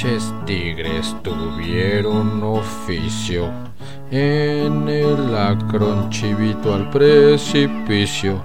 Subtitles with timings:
[0.00, 3.50] Ches tigres tuvieron oficio
[4.10, 8.42] en el acron chivito al precipicio.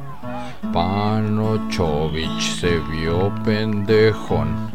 [0.73, 4.69] Panochovich se vio pendejón,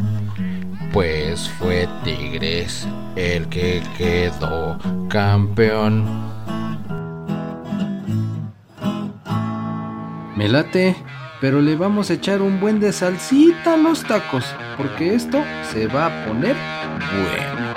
[0.91, 4.79] pues fue Tigres el que quedó
[5.11, 6.07] campeón.
[10.35, 10.97] Me late,
[11.41, 14.45] pero le vamos a echar un buen de salsita a los tacos,
[14.77, 16.55] porque esto se va a poner
[17.23, 17.71] bueno.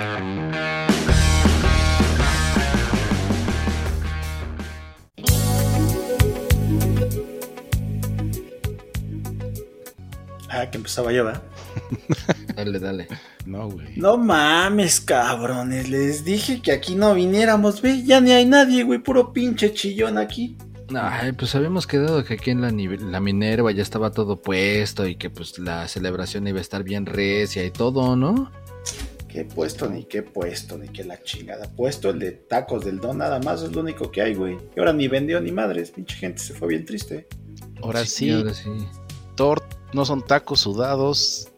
[10.49, 11.41] Ah, que empezaba yo, ¿va?
[12.55, 13.07] Dale, dale.
[13.47, 13.97] No, güey.
[13.97, 15.89] No mames, cabrones.
[15.89, 18.03] Les dije que aquí no viniéramos, ve.
[18.03, 18.99] Ya ni hay nadie, güey.
[18.99, 20.55] Puro pinche chillón aquí.
[20.95, 22.61] Ay, pues habíamos quedado que aquí en
[23.11, 27.05] la, Minerva ya estaba todo puesto y que pues la celebración iba a estar bien
[27.05, 28.51] recia y todo, ¿no?
[29.27, 31.67] Qué puesto, ni qué puesto, ni qué la chingada.
[31.75, 34.57] Puesto el de tacos del don, nada más es lo único que hay, güey.
[34.75, 35.89] Y ahora ni vendió ni madres.
[35.91, 37.27] Pinche gente se fue bien triste.
[37.81, 38.69] Ahora sí, ahora sí.
[39.35, 41.49] tor- no son tacos sudados,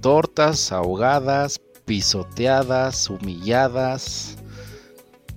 [0.00, 4.37] tortas ahogadas, pisoteadas, humilladas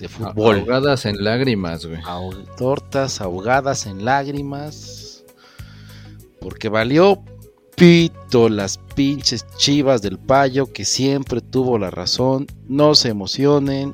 [0.02, 0.60] de fútbol.
[0.60, 2.02] Ahogadas en lágrimas, güey.
[2.58, 5.24] Tortas ahogadas en lágrimas.
[6.42, 7.24] Porque valió
[7.76, 12.48] pito las pinches chivas del payo que siempre tuvo la razón.
[12.68, 13.94] No se emocionen,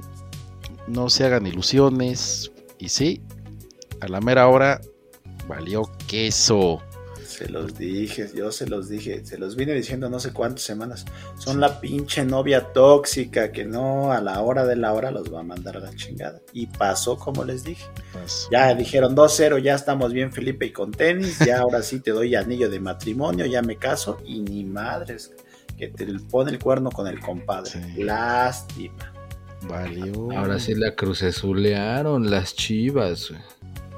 [0.87, 2.51] no se hagan ilusiones.
[2.79, 3.21] Y sí,
[4.01, 4.81] a la mera hora
[5.47, 6.81] valió queso.
[7.37, 11.05] Se los dije, yo se los dije, se los vine diciendo no sé cuántas semanas.
[11.37, 15.41] Son la pinche novia tóxica que no a la hora de la hora los va
[15.41, 16.41] a mandar a la chingada.
[16.51, 17.85] Y pasó como les dije.
[18.11, 22.09] Pues, Ya dijeron 2-0, ya estamos bien Felipe y con tenis, ya ahora sí te
[22.09, 25.31] doy anillo de matrimonio, ya me caso y ni madres
[25.77, 27.69] que te pone el cuerno con el compadre.
[27.69, 28.01] Sí.
[28.01, 29.13] Lástima.
[29.69, 30.31] valió.
[30.35, 33.41] Ahora sí la crucesulearon las chivas, güey.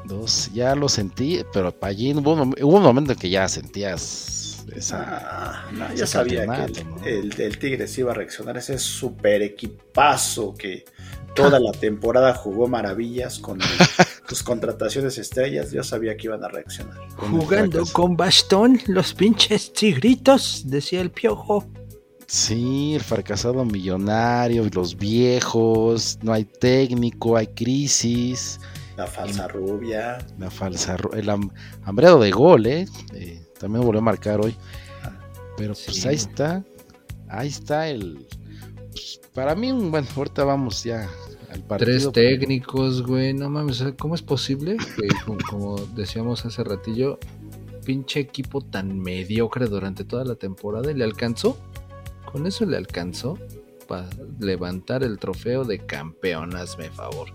[0.09, 3.30] Dos, ya lo sentí, pero para allí hubo, un mom- hubo un momento en que
[3.30, 5.06] ya sentías esa.
[5.06, 7.06] Ah, no, ya sabía que el, ¿no?
[7.06, 8.58] el- el Tigres iba a reaccionar.
[8.58, 10.84] Ese super equipazo que
[11.36, 13.59] toda la temporada jugó maravillas con
[14.28, 15.72] sus contrataciones estrellas.
[15.72, 16.97] Yo sabía que iban a reaccionar.
[17.16, 21.66] Jugando con bastón, los pinches tigritos, decía el piojo.
[22.28, 28.59] Sí, el fracasado millonario, los viejos, no hay técnico, hay crisis,
[28.99, 30.17] La falsa rubia.
[30.37, 31.51] la falsa, el ham-
[31.83, 32.85] hambreado de gol, ¿eh?
[33.13, 34.53] Eh, También volvió a marcar hoy.
[35.57, 36.07] Pero pues Sí.
[36.07, 36.63] ahí está,
[37.29, 38.27] ahí está el...
[38.91, 41.07] pues, para mí, un- bueno, ahorita vamos ya
[41.49, 42.11] al partido.
[42.11, 47.19] Tres técnicos, güey, no mames, ¿cómo es posible que, como, como decíamos hace ratillo,
[47.85, 51.57] pinche equipo tan mediocre durante toda la temporada y le alcanzó?
[52.31, 53.37] Con eso le alcanzó
[53.87, 57.29] para levantar el trofeo de campeón, hazme favor.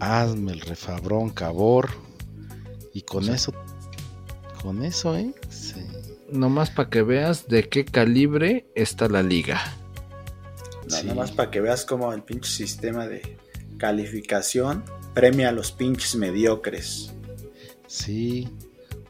[0.00, 1.90] Hazme el refabrón, cabor.
[2.94, 3.52] Y con eso,
[4.62, 5.34] con eso, ¿eh?
[5.50, 5.74] Sí.
[6.32, 9.60] Nomás para que veas de qué calibre está la liga.
[10.88, 11.06] No, Sí.
[11.06, 13.36] Nomás para que veas cómo el pinche sistema de
[13.76, 17.12] calificación premia a los pinches mediocres.
[17.86, 18.48] Sí.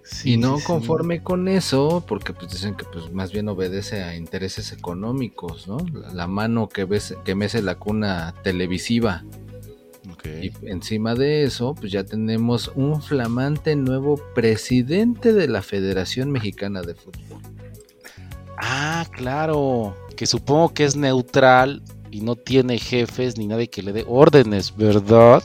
[0.02, 0.66] sí, Y no sí, sí.
[0.66, 5.78] conforme con eso, porque pues dicen que pues más bien obedece a intereses económicos, ¿no?
[5.92, 9.24] La, la mano que, ves, que mece la cuna televisiva.
[10.18, 10.26] Ok.
[10.42, 16.82] Y encima de eso, pues ya tenemos un flamante nuevo presidente de la Federación Mexicana
[16.82, 17.40] de Fútbol.
[18.58, 19.96] Ah, claro.
[20.16, 24.76] Que supongo que es neutral y no tiene jefes ni nadie que le dé órdenes,
[24.76, 25.42] ¿verdad?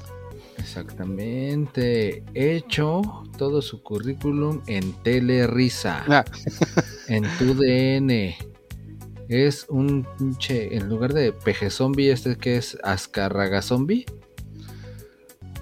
[0.57, 2.23] Exactamente.
[2.33, 3.01] Hecho
[3.37, 6.03] todo su currículum en Telerisa.
[6.07, 6.25] Ah,
[7.07, 8.35] En tu DN.
[9.29, 10.75] Es un pinche.
[10.75, 14.05] En lugar de peje zombie, este que es Azcarraga zombie.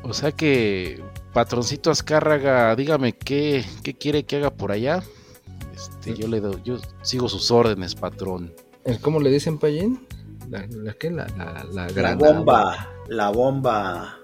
[0.03, 1.03] O sea que,
[1.33, 5.03] patroncito Azcárraga, dígame qué, qué quiere que haga por allá.
[5.73, 8.53] Este, yo le doy, yo sigo sus órdenes, patrón.
[8.83, 10.05] ¿El ¿Cómo le dicen, Payín?
[10.49, 11.11] ¿La, la qué?
[11.11, 11.27] La,
[11.71, 14.17] la, la bomba, la bomba.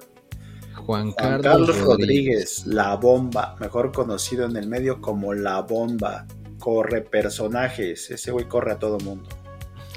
[0.75, 1.87] Juan Juan Carlos, Carlos Rodríguez.
[1.87, 6.25] Rodríguez, la bomba, mejor conocido en el medio como la bomba.
[6.59, 9.29] Corre personajes, ese güey corre a todo mundo.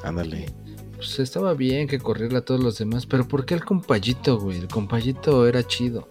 [0.03, 0.47] Ándale.
[1.00, 4.58] Pues estaba bien que corriera a todos los demás, pero ¿por qué el compayito, güey?
[4.58, 6.08] El compayito era chido.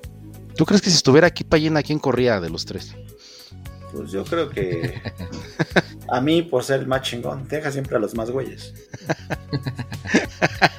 [0.56, 2.96] ¿Tú crees que si estuviera aquí Payén, a quién corría de los tres?
[3.94, 5.00] Pues yo creo que
[6.10, 8.74] a mí, por ser el más chingón, deja siempre a los más güeyes.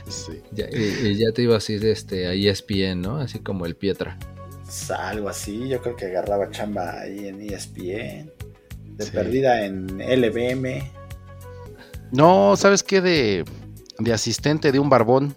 [0.09, 0.43] Sí.
[0.51, 3.19] Ya, y, y ya te iba así de este, a ESPN, ¿no?
[3.19, 4.19] Así como el Pietra.
[4.65, 8.33] Pues, Algo así, yo creo que agarraba chamba ahí en ESPN,
[8.97, 9.11] de Sí.
[9.13, 10.91] perdida en LBM.
[12.11, 13.01] No, ¿sabes qué?
[13.01, 13.45] De,
[14.01, 15.35] de asistente de un barbón.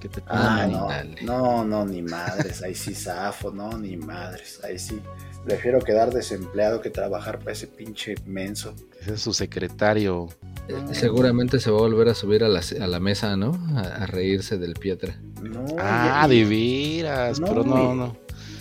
[0.00, 0.88] Que te Ah, no,
[1.22, 5.00] no, no, ni madres, ahí sí zafo, no, ni madres, ahí sí.
[5.44, 8.74] Prefiero quedar desempleado que trabajar para ese pinche menso.
[9.00, 10.28] ese es su secretario.
[10.68, 13.52] Eh, Seguramente se va a volver a subir a la, a la mesa, ¿no?
[13.76, 15.16] A, a reírse del Pietra.
[15.42, 18.16] No, Ah, de veras, No, pero no, no.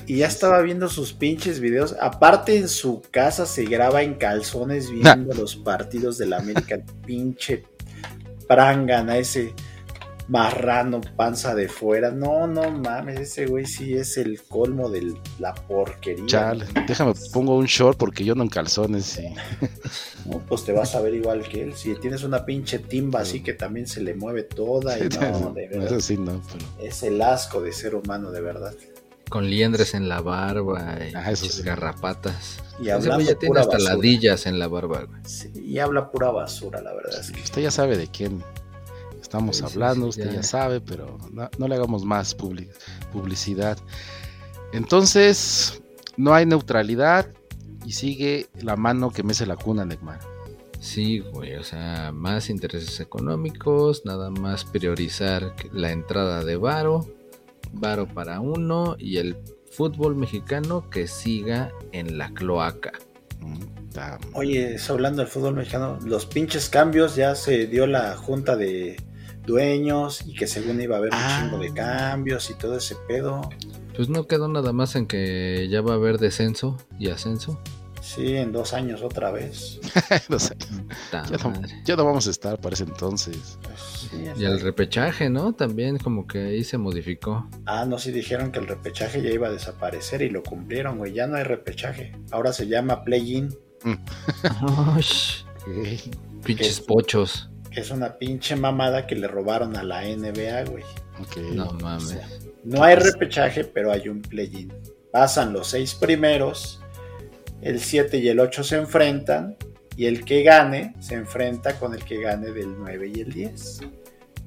[0.07, 1.95] Y ya estaba viendo sus pinches videos.
[1.99, 6.77] Aparte en su casa se graba en calzones viendo los partidos de la América.
[7.07, 7.63] Pinche
[8.47, 9.53] prangana, ese
[10.27, 12.09] marrano, panza de fuera.
[12.11, 16.25] No, no mames, ese güey sí es el colmo de la porquería.
[16.25, 19.19] Chale, déjame pongo un short porque yo no en calzones.
[19.19, 19.33] y-
[20.29, 21.75] No, pues te vas a ver igual que él.
[21.75, 25.07] Si tienes una pinche timba así que también se le mueve toda y
[25.41, 25.85] no, de verdad.
[25.85, 26.65] Eso sí, no, pero.
[26.89, 28.73] Es el asco de ser humano, de verdad.
[29.29, 31.63] Con liendres en la barba y Ah, eso pinches sí.
[31.63, 32.59] garrapatas.
[32.79, 33.93] Y hablando ya tiene pura hasta basura.
[33.95, 35.21] ladillas en la barba, güey.
[35.25, 37.19] Sí, y habla pura basura, la verdad.
[37.19, 38.43] Es que Usted ya sabe de quién
[39.21, 40.37] estamos hablando, sí, usted ya.
[40.37, 42.69] ya sabe, pero no, no le hagamos más publi-
[43.11, 43.77] publicidad.
[44.73, 45.81] Entonces,
[46.17, 47.27] no hay neutralidad
[47.85, 50.19] y sigue la mano que mece la cuna, Neymar.
[50.79, 57.07] Sí, güey, o sea, más intereses económicos, nada más priorizar la entrada de Varo,
[57.75, 59.37] Varo para uno y el
[59.71, 62.93] fútbol mexicano que siga en la cloaca.
[63.41, 63.59] Mm,
[64.33, 68.97] Oye, eso hablando del fútbol mexicano, los pinches cambios ya se dio la junta de
[69.45, 71.39] dueños y que según iba a haber un Ah.
[71.41, 73.41] chingo de cambios y todo ese pedo.
[73.95, 77.57] Pues no quedó nada más en que ya va a haber descenso y ascenso.
[78.05, 79.79] Sí, en dos años otra vez.
[80.37, 80.55] sé,
[81.09, 81.81] Ta ya, no, madre.
[81.83, 83.57] ya no vamos a estar para ese entonces.
[83.87, 85.53] Sí, Y el repechaje, ¿no?
[85.53, 87.49] También como que ahí se modificó.
[87.65, 91.13] Ah, no, sí dijeron que el repechaje ya iba a desaparecer y lo cumplieron, güey.
[91.13, 92.15] Ya no hay repechaje.
[92.29, 93.49] Ahora se llama play-in,
[95.65, 97.49] Ok, pinches pochos.
[97.71, 100.83] que es una pinche mamada que le robaron a la NBA, güey.
[101.21, 101.37] ok.
[101.53, 102.09] No O mames.
[102.09, 102.27] sea,
[102.63, 104.71] no hay repechaje, pero hay un play-in.
[105.11, 106.81] Pasan los seis primeros,
[107.61, 109.57] el 7 y el 8 se enfrentan,
[109.97, 113.79] y el que gane se enfrenta con el que gane del 9 y el 10.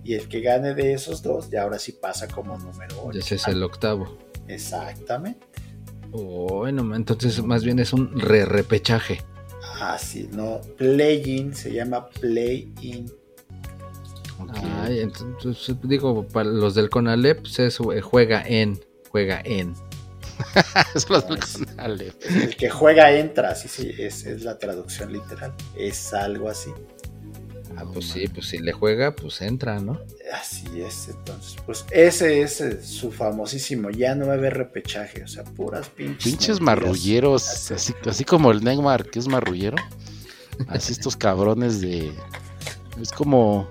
[0.04, 3.18] Y el que gane de esos dos, ya ahora sí pasa como número 8.
[3.18, 4.18] Ese es el octavo.
[4.46, 5.46] Exactamente.
[6.10, 9.22] Bueno, entonces más bien es un re-repechaje.
[9.80, 13.10] Así, no, play-in se llama play-in.
[14.40, 14.56] ok.
[14.82, 18.80] Ay, entonces digo, para los del Conalep pues es, eh, juega en,
[19.10, 19.74] juega en.
[20.94, 22.12] Del canal, eh.
[22.28, 25.52] El que juega entra, sí, sí, es, es la traducción literal.
[25.76, 26.70] Es algo así.
[27.76, 30.00] Ah, pues sí, pues si le juega, pues entra, ¿no?
[30.32, 35.22] Así es, entonces, pues ese es eh, su famosísimo, ya no va a haber repechaje,
[35.22, 36.24] o sea, puras pinches.
[36.24, 36.60] Pinches mentiras.
[36.62, 37.74] marrulleros, Así.
[37.74, 39.76] así, así como el Neymar, que es marrullero.
[40.66, 42.12] Así estos cabrones de.
[43.00, 43.68] Es como.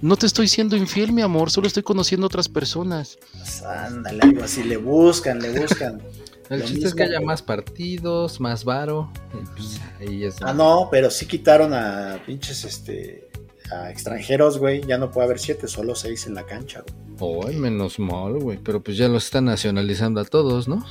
[0.00, 3.18] No te estoy siendo infiel, mi amor, solo estoy conociendo otras personas.
[3.32, 6.00] Pues, ándale, algo así, le buscan, le buscan.
[6.50, 9.12] El Lo chiste es que haya más partidos, más varo.
[9.54, 10.36] pues ahí es.
[10.40, 13.28] Ah, no, pero sí quitaron a pinches, este,
[13.70, 16.94] a extranjeros, güey, ya no puede haber siete, solo seis en la cancha, güey.
[17.20, 18.58] Oh, menos mal, güey.
[18.58, 20.86] Pero pues ya los están nacionalizando a todos, ¿no?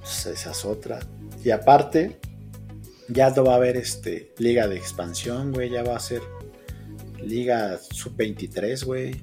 [0.00, 1.00] Pues esa es otra.
[1.42, 2.20] Y aparte,
[3.08, 6.22] ya no va a haber, este, liga de expansión, güey, ya va a ser
[7.22, 9.16] liga sub-23, güey.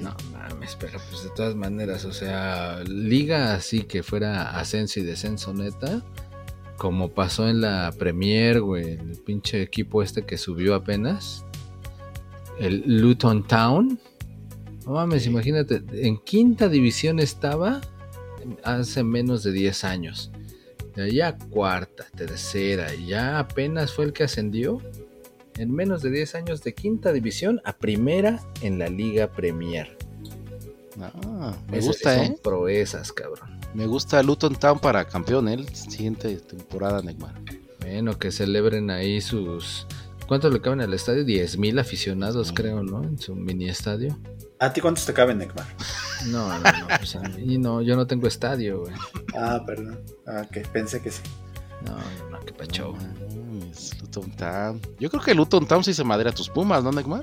[0.00, 5.02] No mames, pero pues de todas maneras, o sea, liga así que fuera ascenso y
[5.02, 6.02] descenso neta,
[6.76, 11.44] como pasó en la Premier, güey, el pinche equipo este que subió apenas,
[12.58, 13.98] el Luton Town.
[14.86, 17.80] No mames, imagínate, en quinta división estaba
[18.62, 20.30] hace menos de 10 años.
[20.94, 24.80] De allá a cuarta, tercera, y ya apenas fue el que ascendió
[25.56, 29.96] en menos de 10 años de quinta división a primera en la Liga Premier.
[31.00, 32.38] Ah, me Esas gusta, son ¿eh?
[32.42, 33.58] proezas, cabrón.
[33.74, 35.54] Me gusta Luton Town para campeón, ¿eh?
[35.54, 37.34] El siguiente temporada, Neymar.
[37.80, 39.86] Bueno, que celebren ahí sus...
[40.28, 41.24] ¿Cuántos le caben al estadio?
[41.24, 42.54] 10 mil aficionados, Sí.
[42.54, 43.02] creo, ¿no?
[43.02, 44.18] En su mini estadio.
[44.58, 45.66] ¿A ti cuántos te caben, Neymar?
[46.26, 46.86] No, no, no.
[46.98, 48.94] pues a mí no, yo no tengo estadio, güey.
[49.34, 50.00] Ah, perdón.
[50.26, 51.22] Ah, que pensé que sí.
[51.84, 52.94] No, no, no, qué pacho.
[52.94, 53.31] No
[54.00, 54.80] Luton Town.
[54.98, 57.22] Yo creo que Luton Town sí se madera a tus pumas, ¿no, Neymar?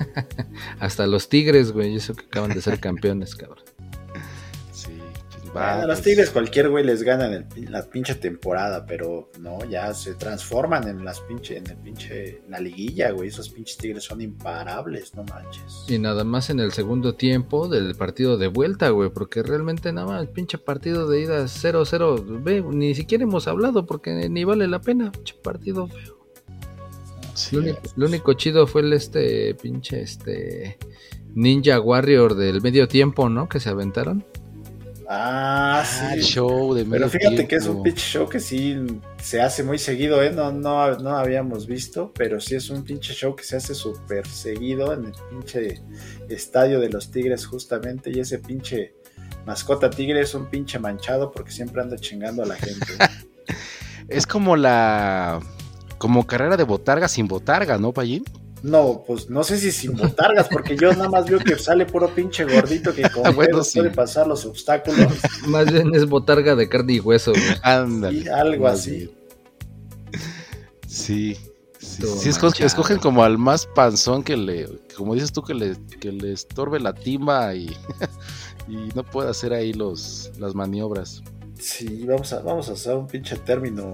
[0.80, 3.64] Hasta los Tigres, güey, eso que acaban de ser campeones, cabrón.
[5.56, 9.30] Pues, va, a los pues, Tigres cualquier güey les gana en la pinche temporada, pero
[9.40, 13.30] no, ya se transforman en las pinche, en el pinche, en la liguilla, güey.
[13.30, 15.86] Esos pinches Tigres son imparables, no manches.
[15.88, 20.06] Y nada más en el segundo tiempo del partido de vuelta, güey, porque realmente nada
[20.06, 24.68] más el pinche partido de ida 0-0, ve, ni siquiera hemos hablado porque ni vale
[24.68, 26.18] la pena, pinche partido feo.
[27.32, 30.76] sí, Lo único, lo único chido fue el este pinche este
[31.34, 33.48] Ninja Warrior del medio tiempo, ¿no?
[33.48, 34.22] Que se aventaron.
[35.08, 35.84] Ah, Ah,
[36.14, 36.20] sí.
[36.22, 38.76] show de Pero fíjate que es un pinche show que sí
[39.22, 40.30] se hace muy seguido, ¿eh?
[40.30, 44.26] No, no, no habíamos visto, pero sí es un pinche show que se hace súper
[44.26, 45.80] seguido en el pinche
[46.28, 48.94] estadio de los Tigres justamente y ese pinche
[49.44, 52.86] mascota tigre es un pinche manchado porque siempre anda chingando a la gente.
[54.08, 55.40] Es como la.
[55.98, 58.22] Como carrera de botarga sin botarga, ¿no, Payín?
[58.62, 62.12] No, pues no sé si sin botargas, porque yo nada más veo que sale puro
[62.14, 63.78] pinche gordito que con Bueno, sí.
[63.80, 65.12] puede pasar los obstáculos
[65.46, 67.44] Más bien es botarga de carne y hueso, güey.
[67.62, 68.30] Ándale.
[68.30, 68.90] algo así.
[68.96, 69.10] bien.
[70.86, 71.36] Sí.
[71.78, 72.66] Sí, Todo sí, esco- manchado.
[72.66, 76.80] escogen como al más panzón que le, como dices tú, que le, que le estorbe
[76.80, 77.66] la timba y,
[78.68, 81.22] y no puede hacer ahí los, las maniobras.
[81.60, 83.92] Sí, vamos a, vamos a usar un pinche término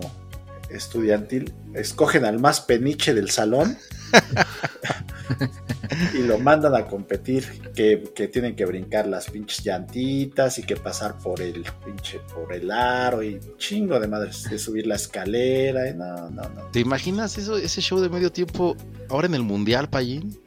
[0.70, 1.52] estudiantil.
[1.74, 3.76] Escogen al más peniche del salón
[6.14, 7.44] y lo mandan a competir.
[7.74, 12.52] Que, que tienen que brincar las pinches llantitas y que pasar por el pinche, por
[12.52, 15.88] el aro y chingo de madres, de subir la escalera.
[15.88, 16.62] y no, no, no.
[16.72, 18.76] ¿Te imaginas eso, ese show de medio tiempo
[19.08, 20.38] ahora en el Mundial, Payín?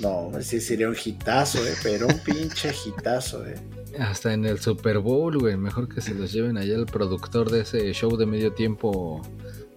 [0.00, 3.54] No, sí sería un hitazo, eh, pero un pinche hitazo, eh.
[3.98, 5.56] Hasta en el Super Bowl, güey.
[5.56, 9.20] Mejor que se los lleven allá el productor de ese show de medio tiempo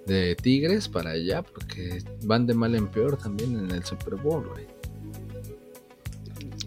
[0.05, 4.47] de Tigres para allá, porque van de mal en peor también en el Super Bowl,
[4.47, 4.65] güey.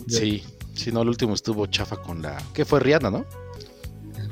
[0.09, 0.42] Sí,
[0.75, 2.37] sí, no, el último estuvo chafa con la...
[2.54, 3.26] ¿Qué fue Rihanna, no?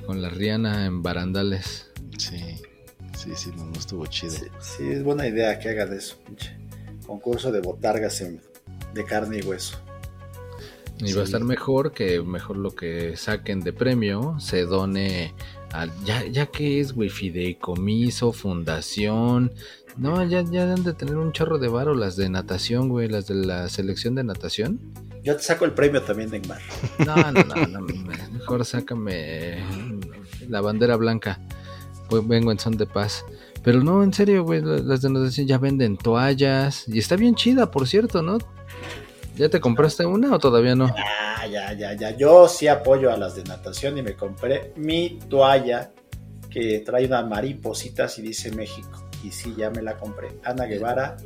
[0.07, 1.91] Con la Rihanna en barandales.
[2.17, 2.39] Sí,
[3.17, 4.33] sí, sí, no, no estuvo chido.
[4.33, 6.57] Sí, sí, es buena idea que hagan eso, pinche.
[7.07, 8.41] Concurso de botargas en-
[8.95, 9.79] de carne y hueso.
[11.01, 15.35] Y va a estar mejor que mejor lo que saquen de premio se done
[15.73, 15.93] al.
[16.05, 19.53] Ya, ya que es, güey, fideicomiso, fundación.
[19.99, 23.27] No, ya, ya han de tener un chorro de varo las de natación, güey, las
[23.27, 24.81] de la selección de natación.
[25.23, 26.61] Yo te saco el premio también, Neymar.
[27.05, 29.59] No, no, no, no, me- mejor sácame
[30.49, 31.41] la bandera blanca.
[32.09, 33.25] Pues vengo en son de paz.
[33.65, 36.85] Pero no, en serio, güey, la- las de natación ya venden toallas.
[36.89, 38.39] Y está bien chida, por cierto, ¿no?
[39.37, 40.87] ¿Ya te compraste una o todavía no?
[40.97, 42.17] Ah, ya, ya, ya.
[42.17, 45.93] Yo sí apoyo a las de natación y me compré mi toalla
[46.51, 49.07] que trae unas maripositas y dice México.
[49.23, 50.29] Y sí, ya me la compré.
[50.43, 51.17] Ana Guevara,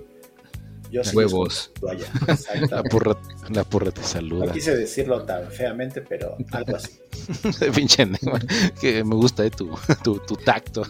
[0.91, 1.71] yo Huevos.
[2.71, 3.17] La porra,
[3.51, 4.53] la porra te No saluda.
[4.53, 6.99] quise decirlo tan feamente, pero algo así.
[7.75, 8.09] Pinche
[8.81, 9.71] que me gusta eh, tu,
[10.05, 10.83] tu, tu tacto.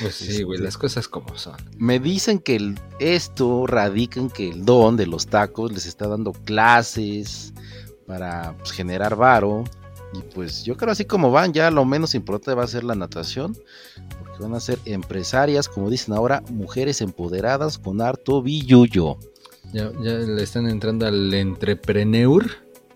[0.00, 1.56] Pues sí, güey, las cosas como son.
[1.76, 6.08] Me dicen que el- esto radica en que el don de los tacos les está
[6.08, 7.52] dando clases
[8.06, 9.64] para pues, generar varo.
[10.14, 12.94] Y pues yo creo así como van, ya lo menos importante va a ser la
[12.94, 13.56] natación.
[14.18, 19.18] Porque van a ser empresarias, como dicen ahora, mujeres empoderadas con harto billuyo.
[19.72, 22.46] Ya, ya le están entrando al entrepreneur.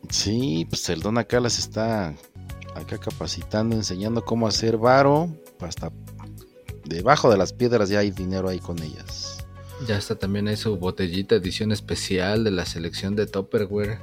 [0.09, 2.15] Sí, pues el don acá las está
[2.75, 5.29] acá capacitando, enseñando cómo hacer varo.
[5.61, 5.93] Hasta
[6.85, 9.39] debajo de las piedras ya hay dinero ahí con ellas.
[9.87, 13.99] Ya está también hay su botellita edición especial de la selección de Tupperware.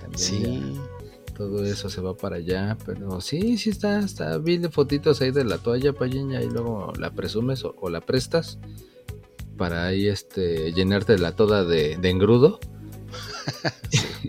[0.00, 0.42] También Sí.
[0.42, 0.99] ya
[1.48, 2.76] todo eso se va para allá.
[2.84, 4.00] Pero sí, sí está.
[4.00, 7.88] está vi de fotitos ahí de la toalla, Payiña, y luego la presumes o, o
[7.88, 8.58] la prestas.
[9.56, 12.60] Para ahí este llenarte la toda de, de engrudo.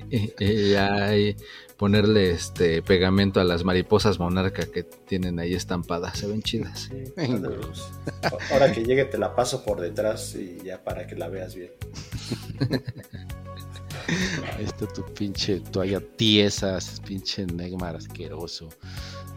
[0.40, 1.36] y, ahí
[1.78, 6.20] ponerle este pegamento a las mariposas monarca que tienen ahí estampadas.
[6.20, 6.90] Se ven chidas.
[6.92, 7.14] Sí,
[8.52, 11.72] ahora que llegue te la paso por detrás y ya para que la veas bien.
[14.58, 18.70] Ahí está tu pinche toalla tiesa, pinche Neymar asqueroso.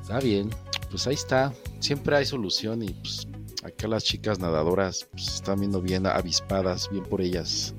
[0.01, 0.51] Está bien,
[0.91, 1.53] pues ahí está.
[1.81, 3.27] Siempre hay solución y pues
[3.63, 7.75] acá las chicas nadadoras pues, están viendo bien avispadas, bien por ellas,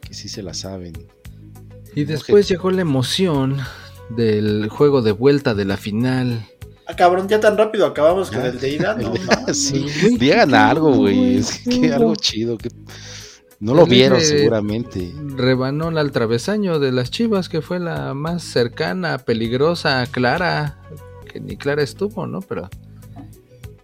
[0.00, 0.92] que sí se la saben.
[1.94, 3.58] Y después llegó la emoción
[4.10, 6.46] del juego de vuelta de la final.
[6.86, 9.14] Ah, cabrón, ya tan rápido acabamos con el de ida, no
[9.54, 9.86] sí,
[10.18, 11.36] ¿qué algo, güey.
[11.36, 12.58] Es algo chido.
[12.58, 12.70] Que...
[13.62, 15.14] No lo vieron seguramente.
[15.36, 20.78] Rebanó al travesaño de las Chivas, que fue la más cercana, peligrosa, clara,
[21.30, 22.40] que ni clara estuvo, ¿no?
[22.40, 22.68] Pero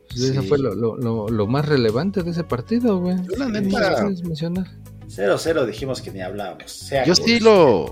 [0.09, 3.17] pues, eso fue lo, lo- lo- lo más relevante de ese partido, güey.
[3.19, 4.67] Yo, la ¿Qué neta- más quieres mencionar?
[5.09, 6.71] 0-0 dijimos que ni hablábamos.
[6.73, 7.85] Sea Yo sí lo.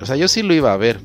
[0.00, 1.00] O sea, yo sí lo iba a ver.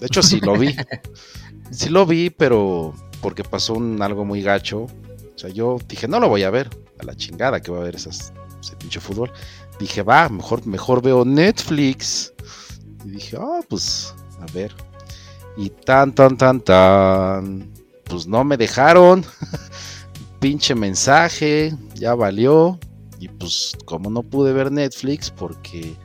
[0.00, 0.74] De hecho, sí lo vi.
[1.70, 4.82] sí lo vi, pero porque pasó un, algo muy gacho.
[4.84, 6.70] O sea, yo dije, no lo voy a ver.
[6.98, 9.30] A la chingada que va a ver esas, ese pinche fútbol.
[9.78, 12.32] Dije, va, mejor, mejor veo Netflix.
[13.04, 14.74] Y dije, ah, pues, a ver.
[15.56, 17.70] Y tan, tan, tan, tan.
[18.04, 19.24] Pues no me dejaron.
[20.40, 22.78] Pinche mensaje, ya valió.
[23.18, 25.96] Y pues, como no pude ver Netflix, porque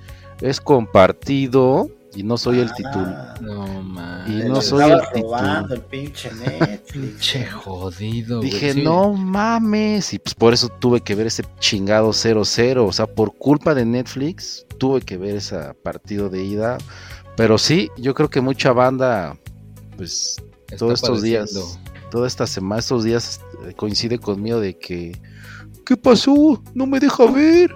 [0.41, 3.35] es compartido y no soy el titular.
[3.35, 4.31] Ah, No, man.
[4.31, 6.83] Y no soy el robando el pinche Netflix.
[6.93, 8.49] Pinche jodido, güey.
[8.51, 8.83] Dije, Sí.
[8.83, 10.13] no mames.
[10.13, 12.85] Y pues por eso tuve que ver ese chingado 0-0.
[12.85, 16.77] O sea, por culpa de Netflix, tuve que ver ese partido de ida.
[17.35, 19.37] Pero sí, yo creo que mucha banda,
[19.97, 21.51] pues Está todos estos días,
[22.11, 25.19] toda esta semana, estos días eh, coincide conmigo de que,
[25.85, 26.61] ¿qué pasó?
[26.75, 27.75] No me deja ver.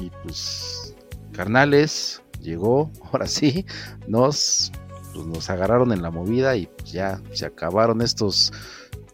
[0.00, 0.94] Y pues,
[1.32, 3.64] carnales, llegó, ahora sí,
[4.06, 4.72] nos,
[5.14, 8.52] pues, nos agarraron en la movida y pues ya se acabaron estos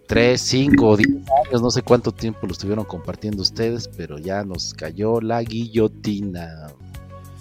[0.06, 1.08] 3, 5 o 10
[1.46, 6.68] años, no sé cuánto tiempo lo estuvieron compartiendo ustedes, pero ya nos cayó la guillotina.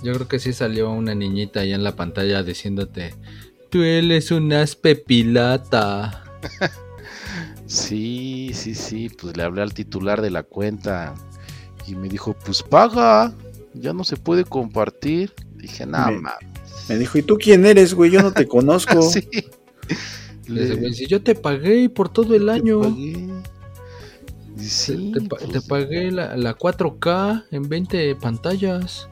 [0.03, 3.13] Yo creo que sí salió una niñita ahí en la pantalla diciéndote,
[3.69, 6.23] tú eres un aspe pilata.
[7.71, 11.15] Sí, sí, sí, pues le hablé al titular de la cuenta
[11.87, 13.33] y me dijo, pues paga,
[13.73, 15.33] ya no se puede compartir.
[15.61, 16.33] Dije, Me- mames.
[16.89, 18.11] Me dijo, ¿y tú quién eres, güey?
[18.11, 18.99] Yo no te conozco.
[19.11, 19.27] Sí.
[20.47, 22.81] Le dice, "Güey, si yo te pagué por todo el te año.
[22.81, 29.07] Te, sí, te pa- pues, te pagué la, la 4K en 20 pantallas.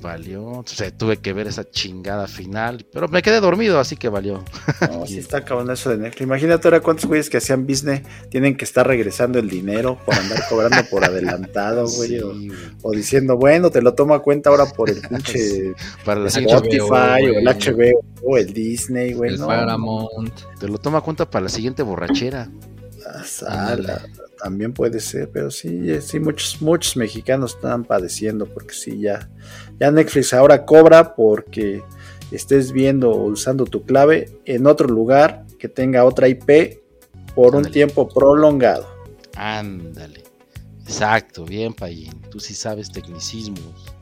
[0.00, 0.44] Valió.
[0.44, 4.44] O sea, tuve que ver esa chingada final, pero me quedé dormido, así que valió.
[4.90, 6.20] No, sí está cabrón eso de Netflix.
[6.22, 10.42] Imagínate ahora cuántos güeyes que hacían business tienen que estar regresando el dinero por andar
[10.48, 12.08] cobrando por adelantado, güey.
[12.08, 12.50] Sí, o, güey.
[12.82, 16.32] o diciendo, bueno, te lo tomo a cuenta ahora por el pinche Para la El
[16.32, 17.44] siguiente, HBO, Spotify o el.
[17.44, 19.32] HBO o el Disney, güey.
[19.34, 20.32] el no, Paramount.
[20.58, 22.48] te lo toma cuenta para la siguiente borrachera.
[23.10, 24.06] Ah, sala,
[24.42, 29.30] también puede ser, pero sí, eh, sí, muchos, muchos mexicanos están padeciendo porque sí, ya,
[29.80, 31.82] ya Netflix ahora cobra porque
[32.30, 36.80] estés viendo o usando tu clave en otro lugar que tenga otra IP
[37.34, 38.86] por un tiempo prolongado.
[39.36, 40.24] Ándale.
[40.82, 42.20] Exacto, bien, Payín.
[42.30, 43.94] Tú sí sabes tecnicismos.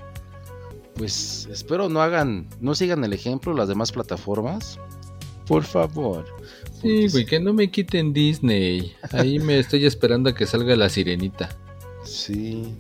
[0.95, 4.79] Pues espero no hagan, no sigan el ejemplo las demás plataformas.
[5.47, 6.25] Por favor.
[6.87, 8.94] Sí, güey, que no me quiten Disney.
[9.12, 11.49] Ahí me estoy esperando a que salga la sirenita.
[12.05, 12.77] Sí.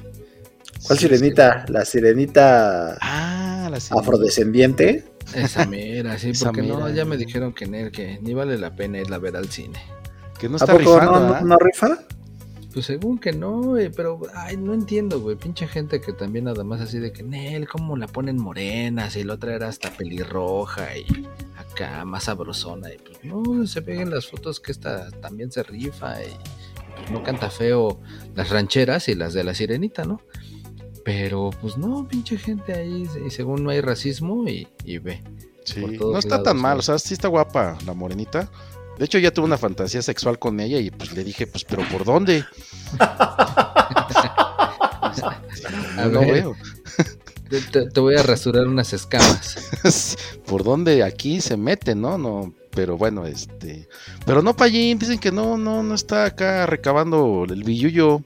[0.86, 1.64] ¿Cuál Sí, sirenita?
[1.68, 2.98] La sirenita sí.
[3.02, 4.00] Ah, la sirenita.
[4.00, 5.04] afrodescendiente.
[5.34, 9.16] Esa mera, sí, porque no, ya me dijeron que, que ni vale la pena irla
[9.16, 9.80] a ver al cine.
[10.38, 11.40] Que no ¿A está poco rifando, no, no, ¿ah?
[11.42, 11.98] no rifa?
[12.76, 15.34] Pues según que no, güey, pero ay, no entiendo, güey.
[15.34, 19.08] Pinche gente que también nada más así de que, Nel, ¿cómo la ponen morena?
[19.08, 22.92] Si la otra era hasta pelirroja y acá más sabrosona.
[22.92, 26.28] Y pues no, se peguen las fotos que esta también se rifa y
[26.96, 27.98] pues, no canta feo
[28.34, 30.20] las rancheras y las de la sirenita, ¿no?
[31.02, 35.22] Pero pues no, pinche gente ahí, y según no hay racismo y, y ve.
[35.64, 36.80] Sí, no está lados, tan mal, ¿no?
[36.80, 38.50] o sea, sí está guapa la morenita.
[38.98, 41.82] De hecho, ya tuve una fantasía sexual con ella y pues le dije, pues, pero
[41.88, 42.44] ¿por dónde?
[45.98, 46.54] A no veo.
[47.70, 50.16] Te, voy a rasurar unas escamas.
[50.46, 52.18] ¿Por dónde aquí se mete, no?
[52.18, 53.88] No, pero bueno, este,
[54.24, 58.22] pero no Payín, dicen que no, no, no está acá recabando el billullo.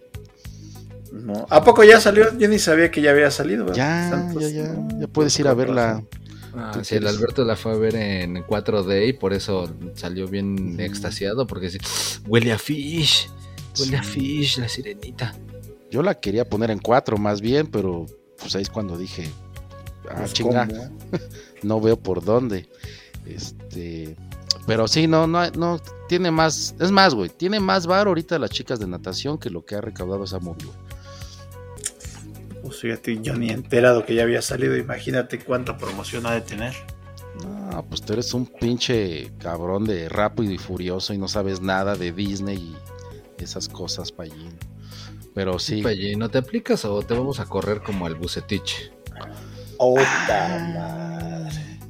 [1.12, 1.46] No.
[1.50, 2.36] ¿A poco ya salió?
[2.38, 3.66] Yo ni sabía que ya había salido.
[3.66, 3.76] ¿verdad?
[3.76, 5.86] Ya, ya, Santos, ya, no, ya puedes ir a verla.
[5.86, 6.08] razón.
[6.54, 7.06] Ah, ¿Tú sí, el?
[7.06, 11.78] Alberto la fue a ver en 4D y por eso salió bien extasiado, porque sí,
[12.26, 13.28] huele a fish,
[13.78, 15.34] huele a fish, la sirenita.
[15.90, 18.06] Yo la quería poner en cuatro más bien, pero
[18.38, 19.28] pues ahí es cuando dije,
[20.08, 20.68] ah, Pues, chinga,
[21.62, 22.68] no veo por dónde.
[23.26, 24.16] Este,
[24.66, 28.50] pero sí, no, no, no, tiene más, es más, güey, tiene más bar ahorita las
[28.50, 30.89] chicas de natación que lo que ha recaudado esa movie, güey.
[32.70, 34.76] Pues fíjate, yo ni enterado que ya había salido.
[34.76, 36.72] Imagínate cuánta promoción ha de tener.
[37.42, 41.96] No, pues tú eres un pinche cabrón de rápido y furioso y no sabes nada
[41.96, 42.76] de Disney
[43.36, 44.56] y esas cosas, Payín.
[45.34, 45.84] Pero sí.
[45.84, 48.92] Oye, ¿no te aplicas o te vamos a correr como al bucetich?
[49.76, 51.42] ¡Ota Ah.
[51.42, 51.80] madre!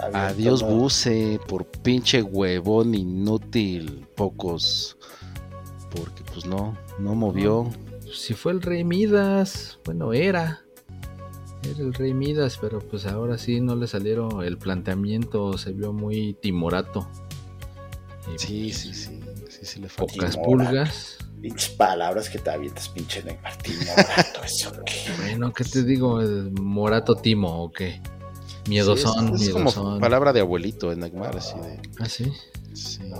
[0.00, 4.04] Había Adiós, Buse, por pinche huevón inútil.
[4.16, 4.96] Pocos.
[5.94, 7.70] Porque pues no, no movió.
[8.12, 10.62] Si fue el rey Midas, bueno, era.
[11.62, 15.92] Era el rey Midas, pero pues ahora sí no le salieron el planteamiento, se vio
[15.92, 17.08] muy timorato.
[18.34, 19.20] Y, Sí, pues, sí, sí.
[19.48, 20.14] Sí, sí le faltó.
[20.14, 20.42] Pocas Timorato.
[20.50, 21.18] pulgas.
[21.40, 23.56] Pinches palabras que te avientas, pinche Neymar.
[23.58, 24.72] Timorato, eso.
[24.84, 25.10] ¿qué?
[25.18, 26.20] Bueno, ¿qué te digo?
[26.20, 28.00] ¿El ¿Morato Timo o qué?
[28.68, 30.00] Miedosón, Sí, es, es como miedosón.
[30.00, 31.80] palabra de abuelito en Neymar, así de.
[31.98, 32.32] Ah, sí.
[32.74, 33.10] Sí.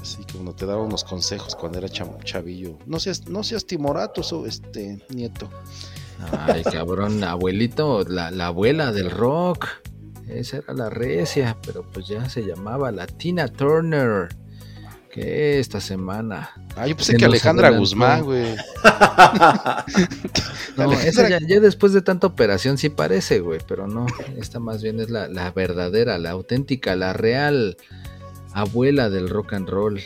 [0.00, 2.78] Así que uno te daba unos consejos cuando era chavillo.
[2.86, 5.48] No seas, no seas timorato, so, este nieto.
[6.32, 9.66] Ay, cabrón, abuelito, la, la abuela del rock.
[10.28, 14.28] Esa era la recia, pero pues ya se llamaba la Tina Turner.
[15.16, 16.50] Que esta semana.
[16.76, 17.70] Ah, yo pensé que Alejandra.
[17.70, 18.54] Guzmán, güey.
[20.76, 24.04] No, Alejandra- esa ya, ya después de tanta operación sí parece, güey, pero no.
[24.36, 27.78] Esta más bien es la, la verdadera, la auténtica, la real
[28.52, 30.00] abuela del rock and roll.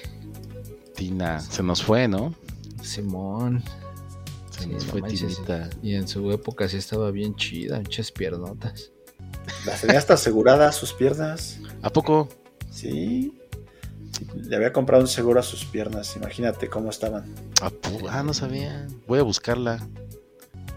[0.94, 2.35] Tina, se nos fue, ¿no?
[2.83, 3.64] Simón.
[4.51, 5.70] Se Sí, nos no fue manches, Tinita.
[5.83, 8.92] Y en su época sí estaba bien chida, muchas piernotas.
[9.66, 11.59] Las tenía hasta aseguradas sus piernas.
[11.83, 12.29] ¿A poco?
[12.70, 13.35] Sí.
[14.35, 16.16] Le había comprado un seguro a sus piernas.
[16.16, 17.35] Imagínate cómo estaban.
[17.62, 18.87] ¿A po- Ah, no sabía.
[19.07, 19.75] Voy a buscarla.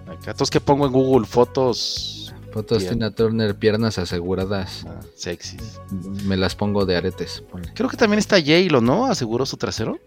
[0.07, 2.93] Acá, entonces que pongo en Google fotos Fotos Bien.
[2.93, 4.85] Tina Turner, piernas aseguradas.
[4.87, 5.79] ah, sexys.
[6.25, 7.41] Me las pongo de aretes.
[7.51, 7.73] ponle.
[7.73, 9.07] Creo que también está J-Lo, ¿no?
[9.07, 9.99] ¿Aseguró su trasero?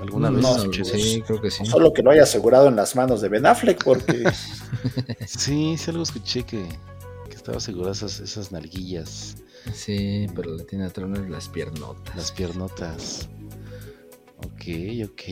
[0.00, 1.64] ¿Alguna No, vez no, escuché sí, creo que sí.
[1.66, 4.30] Solo que lo haya asegurado en las manos de Ben Affleck, porque
[5.26, 6.68] Sí, sí, algo escuché que,
[7.28, 9.36] que estaba asegurada esas, esas nalguillas,
[9.72, 12.16] Sí, pero la Tina Turner las piernotas.
[12.16, 13.28] las piernotas.
[14.38, 15.22] Ok, ok.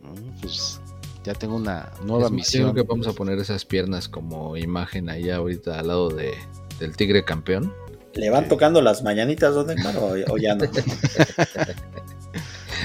[0.00, 0.80] Mm, pues
[1.24, 2.72] ya tengo una nueva Es misión.
[2.72, 6.32] creo que vamos a poner esas piernas como imagen ahí ahorita al lado de,
[6.78, 7.72] del tigre campeón.
[8.14, 10.00] le van tocando las mañanitas, ¿dónde, hermano?
[10.00, 10.64] O, o ya no.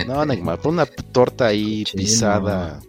[0.07, 2.01] No, Neymar, pon una torta ahí Chino.
[2.01, 2.79] pisada.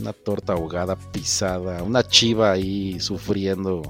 [0.00, 1.82] Una torta ahogada pisada.
[1.82, 3.82] Una chiva ahí sufriendo,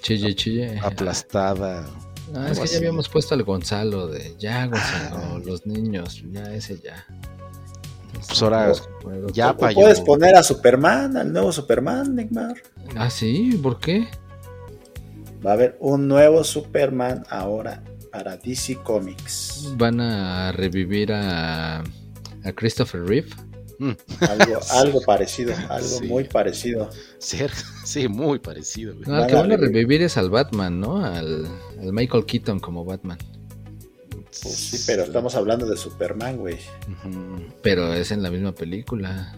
[0.00, 0.78] Chille, chille.
[0.82, 1.86] aplastada.
[2.34, 2.72] Ah, es que así.
[2.74, 7.04] ya habíamos puesto al Gonzalo de ya, Gonzalo, los niños, ya ese ya.
[8.26, 8.72] Pues ahora,
[9.32, 10.04] ya O pa' puedes yo.
[10.04, 12.54] poner a Superman, al nuevo Superman, Neymar.
[12.96, 14.06] Ah, sí, ¿por qué?
[15.44, 19.72] Va a haber un nuevo Superman ahora para DC Comics.
[19.76, 23.28] Van a revivir a, a Christopher Reeve.
[23.78, 26.06] Mm, Algo, algo parecido, algo Sí.
[26.06, 26.90] muy parecido.
[27.84, 28.94] sí, muy parecido.
[29.06, 30.02] No, al que van a revivir.
[30.02, 31.04] es al Batman, ¿no?
[31.04, 31.46] Al,
[31.80, 33.18] al Michael Keaton como Batman.
[34.42, 36.58] Pues sí, pero estamos hablando de Superman, güey.
[37.62, 39.36] Pero es en la misma película.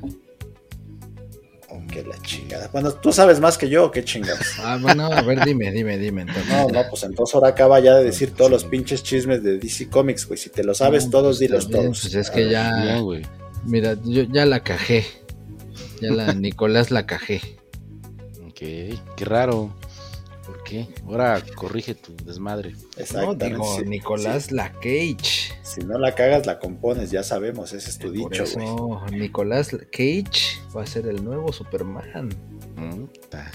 [1.68, 2.68] Aunque la chingada.
[2.73, 4.47] Bueno, tú sabes más que yo, qué chingados.
[4.61, 6.23] Ah, bueno, a ver, dime, dime, dime.
[6.23, 6.47] Entonces.
[6.47, 9.88] No, no, pues entonces ahora acaba ya de decir todos los pinches chismes de DC
[9.88, 10.38] Comics, güey.
[10.38, 12.01] Si te lo sabes No, todos, pues, dilos todos.
[12.03, 13.23] Pues es que ya, güey.
[13.66, 15.05] Mira, yo ya la cajé.
[16.00, 17.40] Ya la Nicolás la cajé.
[18.46, 19.74] Ok, qué raro.
[20.46, 20.87] ¿Por qué?
[21.07, 22.72] Ahora corrige tu desmadre.
[22.72, 23.46] No, Exactamente.
[23.46, 25.55] digo, sí, Nicolás la Cage.
[25.62, 28.66] Si no la cagas, la compones, ya sabemos, ese es tu Por dicho, güey.
[28.66, 32.29] eso Nicolás Cage va a ser el nuevo Superman.
[32.77, 33.05] Mm.
[33.33, 33.50] Ah,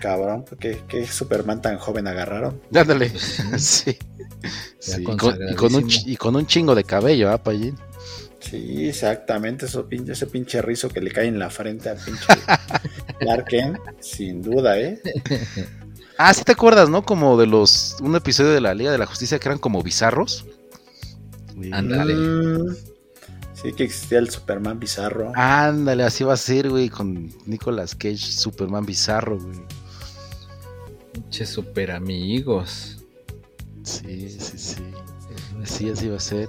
[0.00, 2.60] Cabrón, ¿qué, qué Superman tan joven agarraron?
[2.74, 3.10] Ándale.
[3.10, 3.98] Pues sí.
[4.78, 7.74] Sí, y, con, y con un, y con un chingo de cabello, ¿ah, Payín?
[8.50, 12.26] Sí, exactamente, eso, pinche, ese pinche rizo que le cae en la frente al pinche
[13.18, 15.00] Clark Kent, sin duda, ¿eh?
[16.16, 17.02] Ah, sí te acuerdas, ¿no?
[17.02, 17.96] Como de los.
[18.00, 20.46] Un episodio de la Liga de la Justicia que eran como bizarros.
[21.72, 22.14] Ándale.
[22.14, 22.76] Mm,
[23.52, 25.32] sí que existía el Superman bizarro.
[25.34, 29.60] Ándale, así va a ser, güey, con Nicolas Cage, Superman bizarro, güey.
[31.12, 32.98] Pinches super amigos.
[33.82, 34.82] Sí, sí, sí.
[35.64, 36.48] Sí, así va a ser.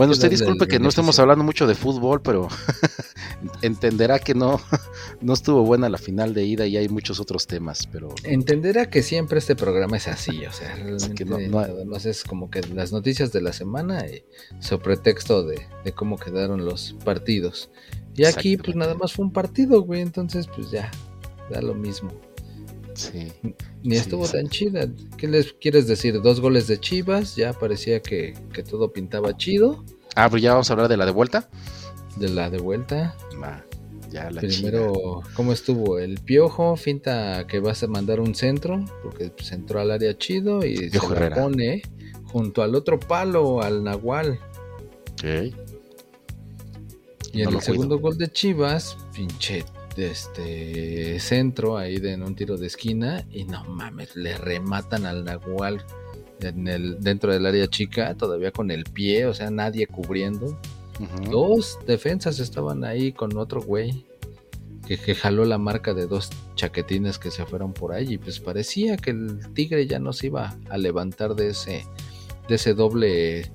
[0.00, 2.48] Bueno, usted disculpe que no estemos hablando mucho de fútbol, pero
[3.62, 4.58] entenderá que no,
[5.20, 9.02] no estuvo buena la final de ida y hay muchos otros temas, pero Entenderá que
[9.02, 11.36] siempre este programa es así, o sea, realmente que no-
[11.96, 14.24] es como que las noticias de la semana y
[14.58, 17.70] sobre pretexto de, de cómo quedaron los partidos.
[18.16, 20.90] Y aquí pues nada más fue un partido, güey, entonces pues ya,
[21.50, 22.10] da lo mismo.
[22.94, 23.30] sí.
[23.82, 24.32] Ni estuvo sí.
[24.32, 24.88] tan chida.
[25.16, 26.20] ¿Qué les quieres decir?
[26.20, 29.84] Dos goles de Chivas, ya parecía que, que todo pintaba chido.
[30.14, 31.48] Ah, pero ya vamos a hablar de la de vuelta.
[32.16, 33.16] De la de vuelta.
[34.10, 35.34] Ya la Primero, chida.
[35.34, 35.98] ¿cómo estuvo?
[35.98, 40.64] El piojo, finta que vas a mandar un centro, porque pues, entró al área chido
[40.64, 41.82] y Piojo se la pone
[42.24, 44.38] junto al otro palo, al Nahual.
[45.12, 45.54] Ok.
[47.32, 49.64] Y No en el segundo gol de Chivas, pinche
[49.96, 55.24] este centro ahí de, en un tiro de esquina y no mames, le rematan al
[55.24, 55.84] Nahual
[56.40, 60.58] en el, dentro del área chica, todavía con el pie, o sea, nadie cubriendo.
[61.30, 64.04] Dos defensas estaban ahí con otro güey
[64.86, 68.38] que, que jaló la marca de dos chaquetines que se fueron por ahí y pues
[68.38, 71.86] parecía que el tigre ya no se iba a levantar de ese,
[72.48, 73.50] de ese doble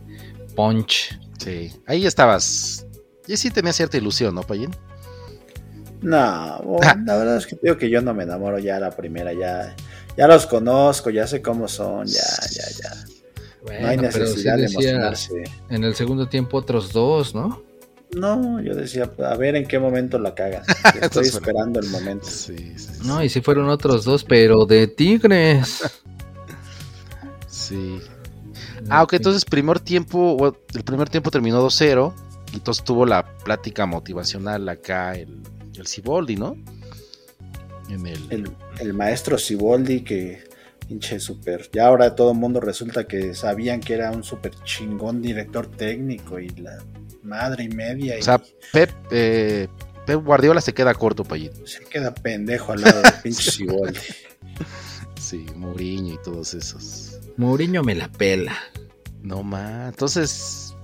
[0.56, 1.19] punch.
[1.38, 2.88] Sí, ahí estabas.
[3.28, 4.71] Y sí tenía cierta ilusión, ¿no, Payín?
[6.01, 8.91] No, bueno, la verdad es que digo que yo no me enamoro ya a la
[8.91, 9.75] primera, ya,
[10.17, 12.95] ya los conozco, ya sé cómo son, ya, ya, ya.
[13.65, 15.43] No hay Bueno, pero sí necesidad de decía emocionarse.
[15.69, 17.63] en el segundo tiempo otros dos, ¿no?
[18.15, 20.63] No, yo decía, a ver en qué momento la cagan.
[21.01, 22.27] Estoy esperando el momento.
[22.27, 22.77] Sí, sí.
[22.77, 23.08] sí.
[23.08, 25.84] No, y sí fueron otros dos, pero de tigres.
[27.47, 27.99] Sí.
[28.89, 32.13] Ah, ok, entonces primer tiempo, el primer tiempo terminó 2-0,
[32.51, 35.41] y entonces tuvo la plática motivacional acá el,
[35.81, 36.57] el Ciboldi, ¿no?
[37.89, 38.19] En el...
[38.31, 40.43] El, el maestro Siboldi que
[40.88, 41.69] pinche super.
[41.73, 46.39] Ya ahora todo el mundo resulta que sabían que era un super chingón director técnico
[46.39, 46.77] y la
[47.23, 48.17] madre y media.
[48.17, 49.67] Y O sea, Pep, eh,
[50.05, 51.51] Pep Guardiola se queda corto, Payín.
[51.65, 53.99] se queda pendejo al lado del pinche Siboldi.
[55.19, 57.19] Sí, Mourinho y todos esos.
[57.38, 58.55] Mourinho me la pela.
[59.21, 59.89] No más.
[59.89, 60.74] Entonces,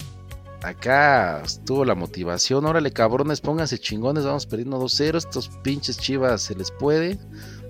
[0.64, 2.66] acá estuvo la motivación.
[2.66, 4.26] Órale, cabrones, pónganse chingones.
[4.26, 5.18] Vamos perdiendo 2-0.
[5.18, 7.18] Estos pinches chivas se les puede.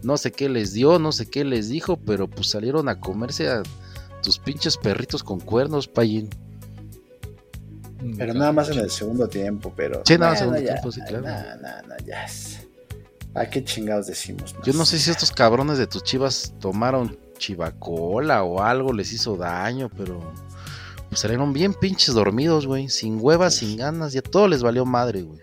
[0.03, 3.49] No sé qué les dio, no sé qué les dijo, pero pues salieron a comerse
[3.49, 3.63] a
[4.23, 6.29] tus pinches perritos con cuernos, Payín.
[8.17, 10.01] Pero nada más en el segundo tiempo, pero.
[10.05, 11.27] Sí, nada más en el ya, tiempo, sí, claro.
[11.27, 12.25] No, no, no, ya.
[13.35, 14.55] ¿A qué chingados decimos?
[14.55, 14.65] más?
[14.65, 19.37] Yo no sé si estos cabrones de tus chivas tomaron chivacola o algo les hizo
[19.37, 20.33] daño, pero
[21.11, 22.87] pues salieron bien pinches dormidos, güey.
[22.89, 25.41] Sin huevas, sin ganas, ya todo les valió madre, güey.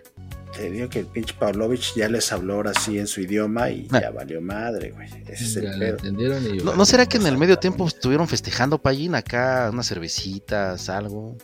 [0.57, 3.87] Te digo que el pinche Pavlovich ya les habló ahora sí en su idioma y
[3.91, 4.01] Ah.
[4.01, 5.07] ya valió madre, güey.
[5.27, 5.97] Ese es el pedo.
[5.97, 9.87] entendieron y ¿No, ¿no será que en el medio tiempo estuvieron festejando Payín acá unas
[9.87, 11.37] cervecitas, algo?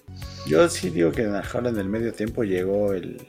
[0.47, 3.25] Yo sí digo que en la jaula en el medio tiempo llegó el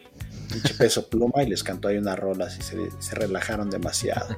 [0.50, 4.34] pinche peso pluma y les cantó ahí unas rolas y se, se relajaron demasiado.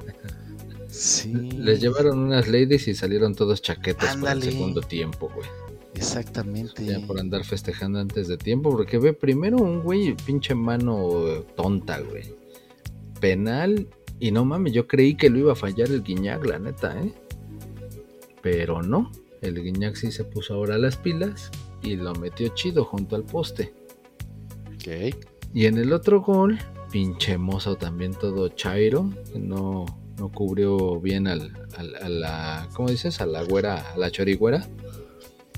[0.89, 1.31] Sí.
[1.33, 4.45] Les llevaron unas ladies y salieron todos chaquetos por Ándale.
[4.47, 5.47] el segundo tiempo, güey.
[5.99, 6.85] Exactamente.
[6.85, 11.99] Ya por andar festejando antes de tiempo, porque ve primero un güey, pinche mano tonta,
[11.99, 12.23] güey.
[13.19, 13.87] Penal,
[14.19, 17.13] y no mames, yo creí que lo iba a fallar el Guiñac, la neta, ¿eh?
[18.41, 23.15] Pero no, el Guiñac sí se puso ahora las pilas y lo metió chido junto
[23.15, 23.73] al poste.
[24.75, 25.15] Ok.
[25.53, 26.57] Y en el otro gol,
[26.91, 29.85] pinche mozo también todo chairo, que no,
[30.17, 33.19] no cubrió bien al, al- a la, ¿cómo dices?
[33.19, 34.65] A la güera, a la chorigüera.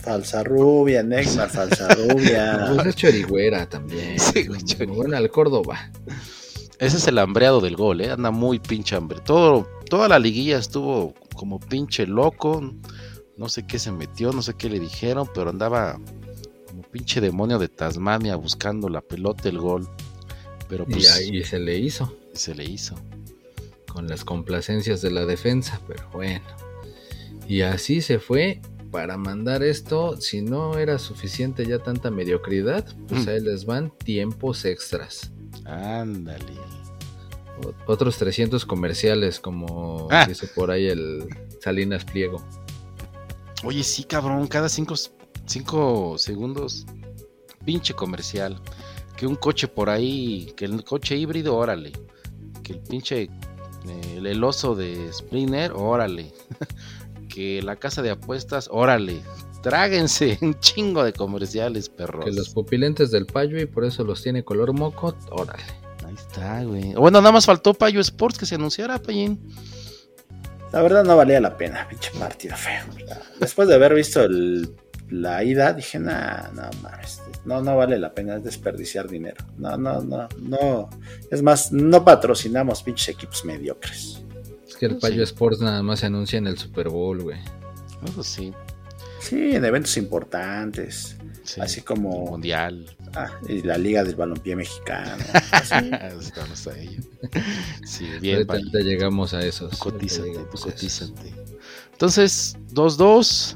[0.01, 2.65] Falsa rubia, Neymar, falsa rubia.
[2.75, 4.17] Pues es chorigüera también.
[4.19, 4.47] Sí.
[4.87, 5.91] Bueno, al Córdoba.
[6.79, 8.09] Ese es el hambreado del gol, ¿eh?
[8.09, 9.19] Anda muy pinche hambre.
[9.23, 12.73] Todo, toda la liguilla estuvo como pinche loco.
[13.37, 15.99] No sé qué se metió, no sé qué le dijeron, pero andaba
[16.67, 19.87] como pinche demonio de Tasmania buscando la pelota, el gol.
[20.67, 22.95] Pero Y pues ahí se le hizo, se le hizo.
[23.87, 26.41] con las complacencias de la defensa, pero bueno.
[27.47, 28.61] Y así se fue
[28.91, 30.19] para mandar esto.
[30.19, 33.29] Si no era suficiente ya tanta mediocridad, pues Mm.
[33.29, 35.31] ahí les van tiempos extras.
[35.65, 36.53] Ándale.
[37.85, 40.25] Otros 300 comerciales, como Ah.
[40.27, 41.25] dice por ahí el
[41.61, 42.43] Salinas Pliego.
[43.63, 44.95] Oye, sí, cabrón, cada cinco,
[45.45, 46.85] cinco segundos,
[47.63, 48.59] pinche comercial.
[49.15, 51.91] Que un coche por ahí, que el coche híbrido, órale.
[52.63, 53.29] Que el pinche, eh,
[54.17, 56.33] el, el oso de Sprinter, órale.
[57.33, 59.21] que la casa de apuestas, órale.
[59.61, 62.25] Tráguense un chingo de comerciales, perros.
[62.25, 65.63] Que los pupilentes del payo y por eso los tiene color moco, órale.
[66.07, 66.93] Ahí está, güey.
[66.93, 69.39] Bueno, nada más faltó Payo Sports que se anunciara, Payín.
[70.73, 72.83] La verdad no valía la pena, pinche partido feo.
[73.39, 74.73] Después de haber visto el-
[75.09, 79.45] la ida, dije, nah, no mames, no, no vale la pena, es desperdiciar dinero.
[79.57, 80.89] No, no, no, no.
[81.29, 84.23] Es más, no patrocinamos pinches equipos mediocres.
[84.81, 84.97] Que el Sí.
[84.99, 87.37] payo Sports nada más se anuncia en el Super Bowl, güey.
[88.03, 88.51] Eso sí.
[89.19, 91.61] Sí, en eventos importantes, sí.
[91.61, 92.87] así como Mundial.
[93.15, 95.23] ah, y la Liga del Balompié Mexicano.
[95.51, 95.75] así.
[96.19, 96.99] Estamos a ello.
[97.85, 99.77] Sí, bien, Ahorita, llegamos a esos.
[99.77, 101.31] Cotízate, cotízate.
[101.91, 103.55] Entonces, 2-2.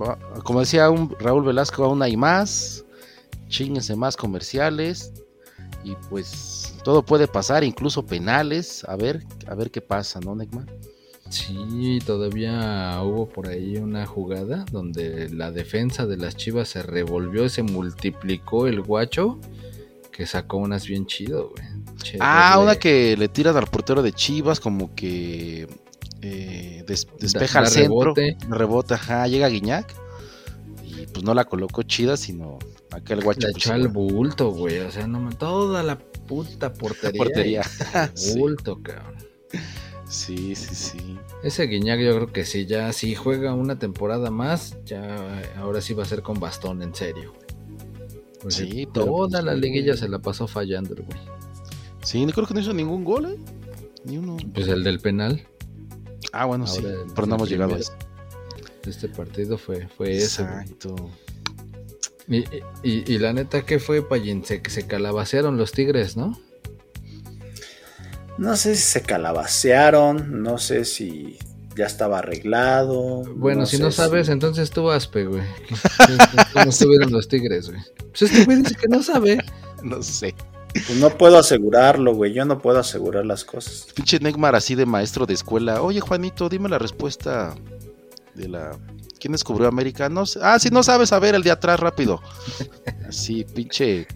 [0.00, 2.84] Va- Como decía un Raúl Velasco, aún hay más.
[3.48, 5.12] Chinguense más comerciales.
[5.82, 6.57] Y pues
[6.88, 8.82] todo puede pasar, incluso penales.
[8.88, 10.64] A ver, a ver qué pasa, ¿no, Necma?
[11.28, 17.46] Sí, todavía hubo por ahí una jugada donde la defensa de las Chivas se revolvió,
[17.50, 19.38] se multiplicó el guacho,
[20.10, 21.62] que sacó unas bien chido, güey.
[22.20, 25.68] Ah, una que le tiran al portero de Chivas, como que
[26.22, 28.38] eh, des- despeja al centro, rebote.
[28.48, 29.94] rebota, ajá, llega Guiñac
[30.86, 32.58] y pues no la colocó chida, sino
[32.90, 34.78] acá el guacho La pues, echó al bulto, güey.
[34.78, 35.98] O sea, no me- toda la
[36.28, 37.18] puta portería.
[37.18, 37.62] portería.
[37.94, 38.38] Al Sí.
[38.38, 39.16] bulto, cabrón.
[40.08, 41.18] Sí, sí, sí.
[41.42, 45.92] Ese Guiñac yo creo que sí, ya si juega una temporada más, ya ahora sí
[45.94, 47.34] va a ser con bastón, en serio.
[48.40, 49.98] Porque Sí, toda pues, la liguilla güey.
[49.98, 51.18] se la pasó fallando el güey.
[52.02, 53.36] Sí, no creo que no hizo ningún gol, ¿eh?
[54.04, 54.36] Ni uno.
[54.54, 55.44] Pues el del penal
[56.32, 57.92] Ah, bueno, sí, Ahora pero no hemos llegado a eso.
[58.86, 60.54] este partido fue, fue ese, güey.
[60.60, 60.96] Exacto.
[62.28, 62.38] Y,
[62.82, 64.44] y- y la neta, ¿qué fue, Payín?
[64.44, 66.38] Se, se calabacearon los tigres, ¿no?
[68.36, 71.38] No sé si se calabacearon, no sé si
[71.76, 73.22] ya estaba arreglado.
[73.34, 75.42] Bueno, si no sabes, entonces tú aspe, güey.
[76.52, 77.80] ¿Cómo estuvieron los tigres, güey?
[78.10, 79.38] Pues este güey dice que no sabe.
[79.80, 80.34] No sé.
[80.72, 82.32] Pues no puedo asegurarlo, güey.
[82.32, 83.86] Yo no puedo asegurar las cosas.
[83.94, 85.82] Pinche Neymar así de maestro de escuela.
[85.82, 87.54] Oye, Juanito, dime la respuesta
[88.34, 88.76] de la.
[89.18, 90.08] ¿Quién descubrió América?
[90.08, 90.40] No sé.
[90.42, 92.20] Ah, si no sabes, a ver el de atrás rápido.
[93.08, 94.06] Así, pinche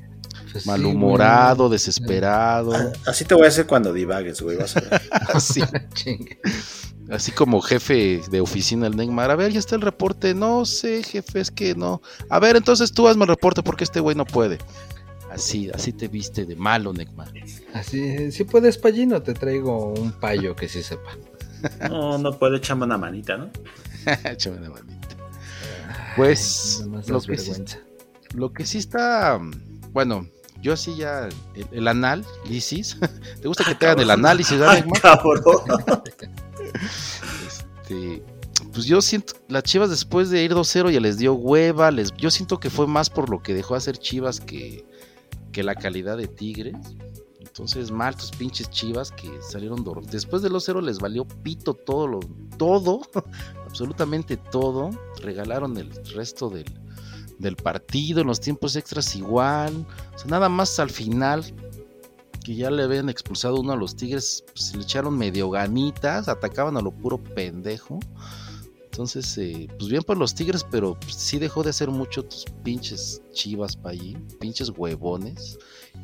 [0.50, 2.74] Pues sí, malhumorado, desesperado.
[2.74, 4.56] Ah, Así te voy a hacer cuando divagues, güey.
[4.56, 5.02] Vas a ver.
[5.34, 5.62] Así,
[7.10, 9.30] así como jefe de oficina el Neymar.
[9.30, 10.34] A ver, ya está el reporte.
[10.34, 12.00] No sé, jefe, es que no.
[12.28, 14.58] A ver, entonces tú hazme el reporte porque este güey no puede.
[15.30, 17.32] Así, así te viste de malo, Neymar.
[17.72, 21.16] Así, si puedes, Payín, o te traigo un payo que sí sepa.
[21.88, 23.50] No, no puede echarme una manita, ¿no?
[24.24, 25.08] Échame la manita.
[26.16, 27.64] Pues, Ay, lo que sí-.
[28.34, 29.38] Lo que sí está,
[29.92, 30.26] bueno,
[30.62, 32.96] yo así ya, el, el análisis,
[33.40, 35.42] ¿te gusta que te hagan el análisis, Ay, cabrón.
[37.46, 38.22] Este,
[38.72, 42.30] pues yo siento, las Chivas después de ir 2-0 ya les dio hueva, les, yo
[42.30, 44.86] siento que fue más por lo que dejó hacer Chivas que,
[45.52, 46.74] que la calidad de Tigres.
[47.52, 51.74] Entonces, mal tus pinches Chivas que salieron dor- Después de los 0 les valió pito
[51.74, 52.20] todo lo
[52.56, 53.02] todo,
[53.66, 54.88] absolutamente todo.
[55.20, 56.64] Regalaron el resto del,
[57.38, 59.86] del partido, en los tiempos extras igual.
[60.14, 61.44] O sea, nada más al final
[62.42, 66.28] que ya le habían expulsado uno a los Tigres, pues, se le echaron medio ganitas,
[66.28, 68.00] atacaban a lo puro pendejo.
[68.84, 72.44] Entonces, eh, pues bien por los Tigres, pero pues, sí dejó de hacer mucho tus
[72.62, 75.58] pinches chivas para allí, pinches huevones,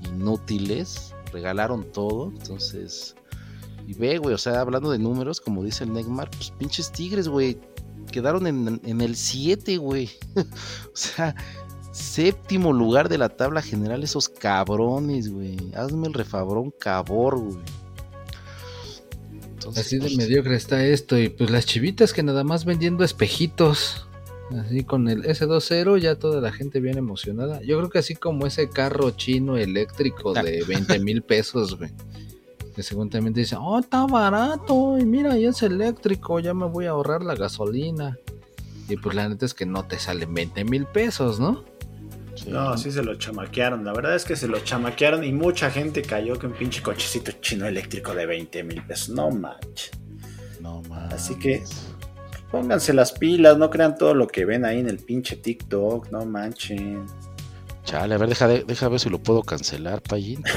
[0.05, 2.31] inútiles, regalaron todo.
[2.31, 3.15] Entonces,
[3.87, 7.29] y ve, güey, o sea, hablando de números, como dice el Neymar, pues pinches Tigres,
[7.29, 7.59] güey,
[8.11, 10.11] quedaron en, en el 7, güey.
[10.37, 11.35] o sea,
[11.93, 15.57] séptimo lugar de la tabla general, esos cabrones, güey.
[15.75, 17.59] Hazme el refabrón cabor, güey.
[19.33, 21.19] Entonces, Así de pues, mediocre está esto.
[21.19, 24.08] Y pues las chivitas que nada más vendiendo espejitos.
[24.51, 27.61] Así con el S20 ya toda la gente bien emocionada.
[27.63, 31.91] Yo creo que así como ese carro chino eléctrico de 20 mil pesos, güey.
[32.75, 34.97] Que seguramente dicen, oh, está barato.
[34.99, 38.17] Y mira, ya es eléctrico, ya me voy a ahorrar la gasolina.
[38.89, 41.65] Y pues la neta es que no te salen 20 mil pesos, ¿no?
[42.37, 42.49] sí.
[42.51, 43.85] No, sí se lo chamaquearon.
[43.85, 47.33] La verdad es que se lo chamaquearon y mucha gente cayó que un pinche cochecito
[47.43, 49.11] chino eléctrico de 20 mil pesos.
[49.11, 49.91] No manches.
[50.61, 51.13] No mames.
[51.15, 51.65] Así que-
[52.51, 56.25] Pónganse las pilas, no crean todo lo que ven ahí en el pinche TikTok, no
[56.25, 57.05] manchen.
[57.85, 60.43] Chale, a ver, deja, de- deja ver si lo puedo cancelar, Payín.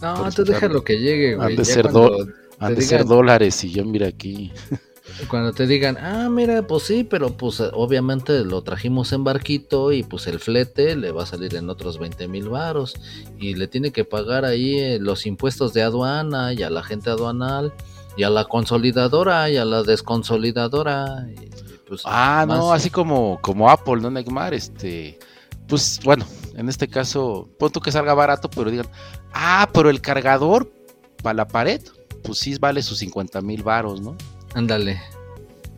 [0.00, 1.50] No, Por tú deja lo que llegue, güey.
[1.50, 1.88] han de Ya ser
[2.60, 4.52] Han ser dólares y yo mira aquí.
[5.28, 10.02] Cuando te digan, ah, mira, pues sí, pero pues obviamente lo trajimos en barquito y
[10.02, 12.94] pues el flete le va a salir en otros 20 mil varos
[13.38, 17.10] y le tiene que pagar ahí eh, los impuestos de aduana y a la gente
[17.10, 17.72] aduanal
[18.18, 21.26] y a la consolidadora y a la desconsolidadora.
[21.30, 21.48] y,
[21.86, 24.52] pues, Ah, no, así como, como Apple, ¿no, Neymar?
[24.52, 25.18] Este,
[25.68, 26.26] pues bueno,
[26.56, 28.88] en este caso, pon que salga barato, pero digan,
[29.32, 30.68] ah, pero el cargador
[31.22, 31.80] para la pared,
[32.24, 34.16] pues sí vale sus 50 mil varos, ¿no?
[34.54, 35.00] Ándale.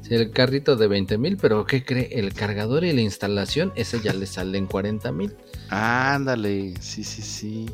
[0.01, 2.09] Sí, el carrito de 20 mil, pero ¿qué cree?
[2.11, 5.37] El cargador y la instalación, ese ya le salen 40 mil.
[5.69, 7.67] Ándale, sí, sí, sí.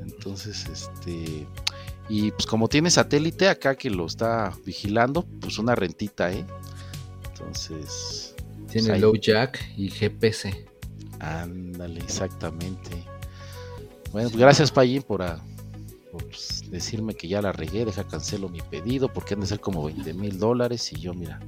[0.00, 1.46] Entonces, este.
[2.10, 6.44] Y pues como tiene satélite acá que lo está vigilando, pues una rentita, ¿eh?
[7.32, 8.34] Entonces.
[8.70, 10.66] Tiene pues low jack y GPS.
[11.20, 12.90] Ándale, exactamente.
[14.12, 15.40] Bueno, pues gracias, Payín, por, a-
[16.10, 17.84] por, pues, decirme que ya la regué.
[17.84, 20.92] Deja cancelo mi pedido porque han de ser como 20 mil dólares.
[20.92, 21.38] Y yo, mira,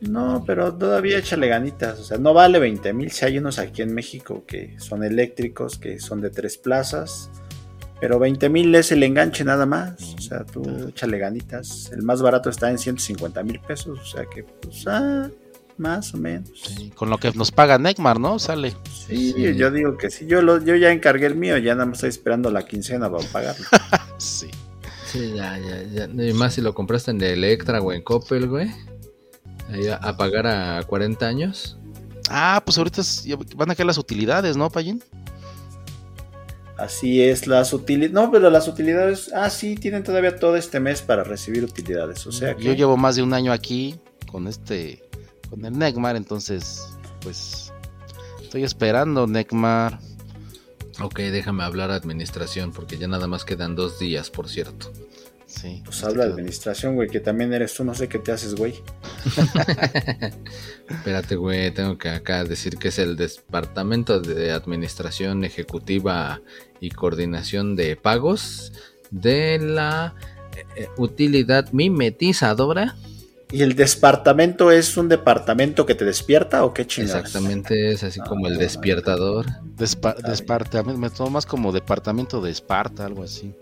[0.00, 1.98] No, pero todavía échale ganitas.
[1.98, 3.10] O sea, no vale 20 mil.
[3.10, 7.30] Si hay unos aquí en México que son eléctricos, que son de tres plazas.
[8.00, 10.14] Pero 20 mil es el enganche nada más.
[10.16, 11.90] O sea, tú échale ganitas.
[11.92, 13.98] El más barato está en 150 mil pesos.
[13.98, 15.28] O sea que, pues, ah,
[15.78, 16.50] más o menos.
[16.54, 18.38] Sí, con lo que nos paga Neymar, ¿no?
[18.38, 18.76] Sale.
[19.06, 20.26] Sí, yo digo que sí.
[20.26, 23.26] Yo, lo, yo ya encargué el mío, ya nada más estoy esperando la quincena para
[23.28, 23.64] pagarlo.
[24.18, 24.50] Sí.
[25.06, 26.24] Sí, ya, ya, ya.
[26.24, 28.68] Y más si lo compraste en Electra o en Coppel, güey.
[29.70, 31.78] Ahí a, a pagar a 40 años.
[32.28, 33.00] Ah, pues ahorita
[33.56, 35.02] van a caer las utilidades, ¿no, Payín?
[36.78, 38.12] Así es, las utilidades.
[38.12, 39.32] No, pero las utilidades.
[39.34, 42.24] Ah, sí, tienen todavía todo este mes para recibir utilidades.
[42.26, 42.62] O sea que.
[42.62, 43.96] Yo llevo más de un año aquí
[44.30, 45.02] con este,
[45.50, 46.86] con el Neymar, entonces,
[47.20, 47.72] pues,
[48.40, 49.98] estoy esperando, Neymar.
[51.00, 54.92] Ok, déjame hablar a administración porque ya nada más quedan dos días, por cierto.
[55.48, 55.80] Sí.
[55.82, 58.74] Pues habla de administración, güey, que también eres tú, no sé qué te haces, güey.
[60.90, 66.42] Espérate, güey, tengo que acá decir que es el Departamento de Administración Ejecutiva
[66.80, 68.72] y Coordinación de Pagos
[69.10, 70.14] de la
[70.56, 72.96] eh, eh, utilidad mimetizadora.
[73.50, 77.16] ¿Y el departamento es un departamento que te despierta o qué chingados?
[77.24, 79.46] Exactamente, es así como el Ah, despertador.
[79.78, 83.54] Despa- departamento, me tomo más como departamento de Esparta, algo así.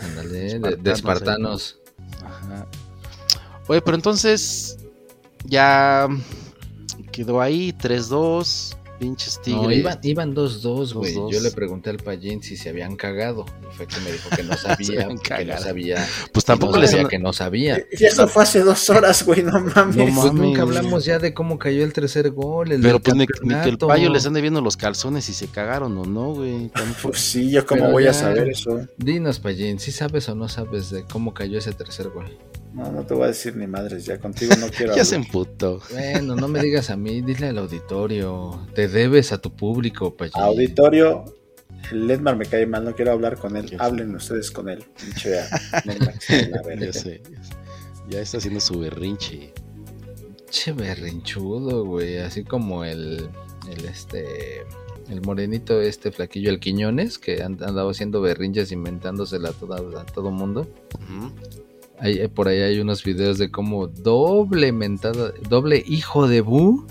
[0.00, 1.78] Ándale, de, Espartanos, de espartanos.
[2.24, 2.66] Ajá.
[3.66, 4.78] Oye, pero entonces
[5.44, 6.08] ya
[7.12, 9.62] quedó ahí 3-2, pinches tigres.
[9.62, 11.14] No, iban, iban 2-2, güey.
[11.14, 11.32] 2-2.
[11.32, 13.44] Yo le pregunté al Payín si se habían cagado.
[13.72, 16.06] Y fue que me dijo que no sabía, que no sabía.
[16.32, 17.84] Pues tampoco no les sabía que no sabía.
[17.92, 19.96] Y eso fue hace dos horas, güey, no mames.
[19.96, 20.32] No Pues mames.
[20.34, 22.72] nunca hablamos ya de cómo cayó el tercer gol.
[22.72, 25.46] el Pero pues ni, ni que el payo les ande viendo los calzones si se
[25.48, 26.68] cagaron o no, güey.
[26.68, 28.80] Tampoco- Pues sí, yo cómo Pero voy ya- a saber eso.
[28.96, 32.36] Dinos, Payín, ¿sí sabes o no sabes de cómo cayó ese tercer gol?
[32.78, 35.26] No, no te voy a decir ni madres, ya contigo no quiero Ya se hablar.
[35.26, 35.82] emputó.
[35.90, 38.66] Bueno, no me digas a mí, dile al auditorio.
[38.74, 40.34] Te debes a tu público, Payín.
[40.36, 41.24] Auditorio,
[41.90, 43.68] el Edmar me cae mal, no quiero hablar con él.
[43.68, 43.76] Sé.
[43.80, 44.84] Hablen ustedes con él.
[44.96, 45.40] Pinche
[46.20, 46.50] se.
[46.50, 46.76] Ya sé.
[46.78, 47.22] ya sé.
[48.08, 49.52] Ya está haciendo su berrinche.
[50.50, 52.18] Che berrinchudo, güey.
[52.18, 53.28] Así como el,
[53.70, 54.60] el este,
[55.10, 60.06] el morenito este flaquillo, el Quiñones, que han andado haciendo berrinches inventándosela a, toda, a
[60.06, 60.66] todo mundo.
[60.94, 61.32] Ujú.
[62.00, 66.86] Hay- eh, por ahí hay unos videos de cómo doble mentada, doble hijo de Bu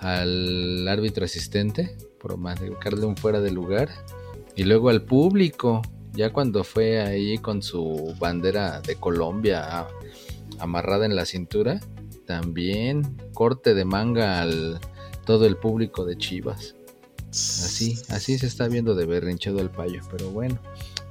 [0.00, 3.88] al árbitro asistente por marcarle un fuera de lugar
[4.56, 5.82] y luego al público.
[6.12, 9.88] Ya cuando fue ahí con su bandera de Colombia a-
[10.60, 11.80] amarrada en la cintura
[12.26, 14.78] también corte de manga al
[15.26, 16.74] todo el público de Chivas.
[17.30, 20.58] Así así se está viendo de berrinchado el payo pero bueno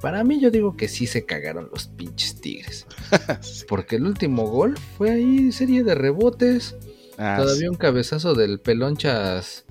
[0.04, 2.86] para mí yo digo que sí se cagaron los pinches tigres
[3.68, 6.76] porque el último gol fue ahí serie de rebotes.
[7.18, 9.64] Ah, Todavía un cabezazo del pelonchas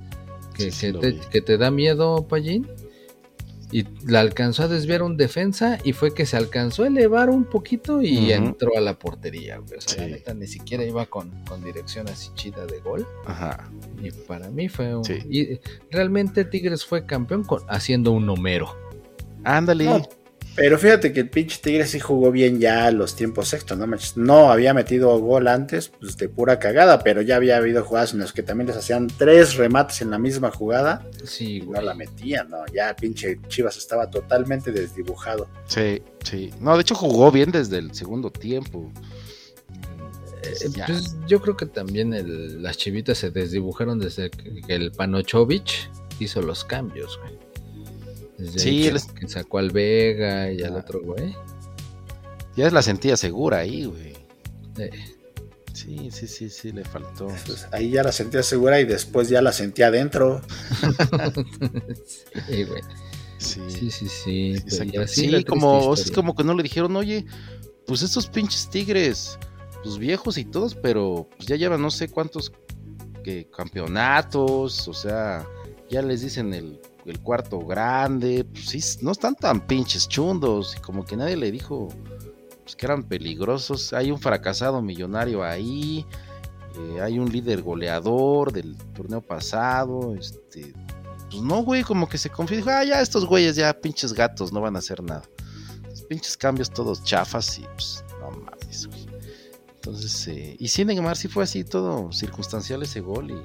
[0.55, 2.67] que, Sí, sí que te, que te da miedo, Pallín.
[3.71, 7.43] Y la alcanzó a desviar un defensa y fue que se alcanzó a elevar un
[7.43, 9.57] poquito y entró a la portería.
[9.57, 9.77] güey.
[9.79, 13.07] O sea, la neta ni siquiera iba con, con dirección así chida de gol.
[13.25, 13.71] Ajá.
[14.01, 15.03] Y para mí fue un...
[15.03, 15.17] Sí.
[15.27, 15.59] Y
[15.89, 18.77] realmente Tigres fue campeón con- haciendo un Homero.
[19.43, 19.85] Ándale.
[19.85, 20.01] No,
[20.55, 23.87] pero fíjate que el pinche Tigre sí jugó bien ya los tiempos sextos, ¿no?
[24.15, 28.19] No había metido gol antes, pues de pura cagada, pero ya había habido jugadas en
[28.19, 31.85] las que también les hacían tres remates en la misma jugada Sí, y no güey.
[31.85, 32.57] la metían, ¿no?
[32.73, 35.47] Ya pinche Chivas estaba totalmente desdibujado.
[35.65, 36.51] Sí, sí.
[36.59, 38.91] No, de hecho jugó bien desde el segundo tiempo.
[40.43, 44.91] Eh, pues yo creo que también el- las chivitas se desdibujaron desde que, que el
[44.91, 45.89] Panochovich
[46.19, 47.33] hizo los cambios, güey.
[48.37, 50.79] Desde Sí, que, sacó al Vega y al Ah.
[50.79, 51.35] otro güey.
[52.55, 54.13] Ya la sentía segura ahí, güey.
[54.77, 54.89] Eh,
[55.73, 57.27] Sí, sí, sí, sí, le faltó.
[57.29, 60.39] Entonces, ahí ya la sentía segura y después ya la sentía adentro.
[62.47, 62.81] sí, güey.
[63.37, 64.55] Sí, Sí, sí, sí.
[64.69, 67.25] pero triste como, es como que no le dijeron, oye,
[67.85, 69.37] pues estos pinches tigres,
[69.83, 72.53] pues viejos y todos, pero pues ya llevan no sé cuántos
[73.23, 75.45] que campeonatos, o sea,
[75.89, 80.81] ya les dicen el, el cuarto grande, pues sí, no están tan pinches chundos, y
[80.81, 81.89] como que nadie le dijo
[82.63, 83.93] pues, que eran peligrosos.
[83.93, 86.05] Hay un fracasado millonario ahí,
[86.77, 90.73] eh, hay un líder goleador del torneo pasado, este,
[91.29, 94.53] pues no, güey, como que se confía, dijo, ah, ya estos güeyes, ya pinches gatos,
[94.53, 95.23] no van a hacer nada.
[96.09, 99.07] Pinches cambios todos chafas y pues, no mames, güey.
[99.75, 103.41] Entonces, eh, y sin Neymar sí fue así todo circunstancial ese gol y,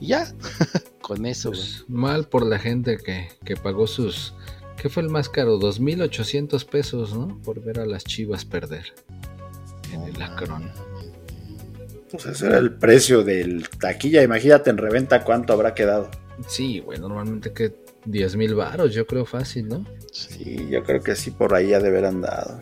[0.00, 0.32] y ya,
[1.02, 1.50] con eso.
[1.50, 4.34] Pues, mal por la gente que, que pagó sus...
[4.80, 5.58] ¿Qué fue el más caro?
[5.58, 7.36] 2.800 pesos, ¿no?
[7.42, 8.94] Por ver a las chivas perder.
[9.92, 10.70] En el Acron.
[12.12, 14.22] Pues ese era el precio del taquilla.
[14.22, 16.08] Imagínate en reventa cuánto habrá quedado.
[16.46, 17.74] Sí, güey, normalmente que
[18.04, 19.84] 10 mil varos, yo creo fácil, ¿no?
[20.12, 20.68] Sí.
[20.70, 22.60] Yo creo que sí por ahí ha de haber andado.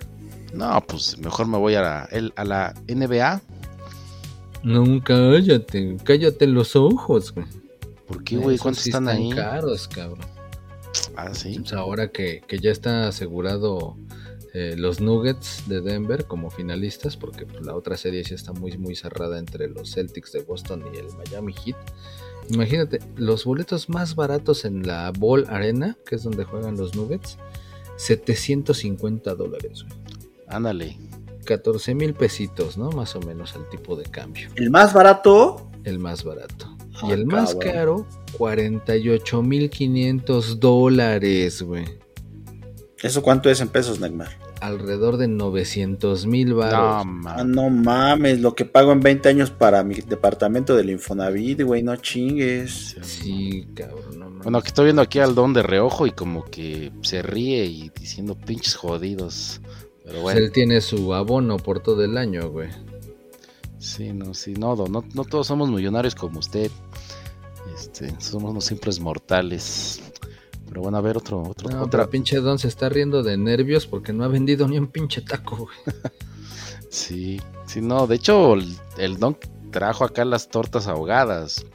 [0.54, 3.42] No, pues mejor me voy a la, el- a la NBA.
[4.66, 7.46] No, cállate, cállate los ojos, güey.
[8.08, 8.58] ¿Por qué, güey?
[8.58, 9.30] ¿Cuántos sí están ahí?
[9.30, 10.26] caros, cabrón.
[11.14, 11.60] Ah, sí.
[11.60, 13.96] Pues ahora que, que ya está asegurado
[14.54, 18.76] eh, los Nuggets de Denver como finalistas, porque pues, la otra serie sí está muy,
[18.76, 21.76] muy cerrada entre los Celtics de Boston y el Miami Heat.
[22.50, 27.38] Imagínate, los boletos más baratos en la Ball Arena, que es donde juegan los Nuggets,
[27.98, 29.94] 750 dólares, güey.
[30.48, 30.98] Ándale.
[31.46, 32.90] 14 mil pesitos, ¿no?
[32.90, 34.50] Más o menos el tipo de cambio.
[34.56, 36.76] El más barato, El más barato.
[36.96, 41.84] Ah, y el más caro, 48 mil 500 dólares, güey.
[43.02, 44.30] ¿eso cuánto es en pesos, Neymar?
[44.62, 47.06] Alrededor de 900 mil No, baros.
[47.26, 51.82] Ah, no mames, lo que pago en 20 años para mi departamento del Infonavit, güey,
[51.82, 52.96] no chingues.
[53.02, 54.18] sí, cabrón.
[54.18, 54.42] No, mames.
[54.44, 57.90] Bueno, que estoy viendo aquí al don de reojo y como que se ríe y
[57.90, 59.60] diciendo pinches jodidos.
[60.06, 62.70] Pero Pues él tiene su abono por todo el año, güey.
[63.78, 66.70] sí, no, sí, no, don, no, no todos somos millonarios como usted.
[67.74, 70.00] Este, somos unos simples mortales.
[70.68, 72.06] Pero bueno, a ver, otro, otro, No, otra.
[72.08, 75.56] pinche Don se está riendo de nervios porque no ha vendido ni un pinche taco,
[75.56, 75.76] güey.
[76.88, 79.36] Sí, sí, no, de hecho, el, el don
[79.70, 81.66] trajo acá las tortas ahogadas.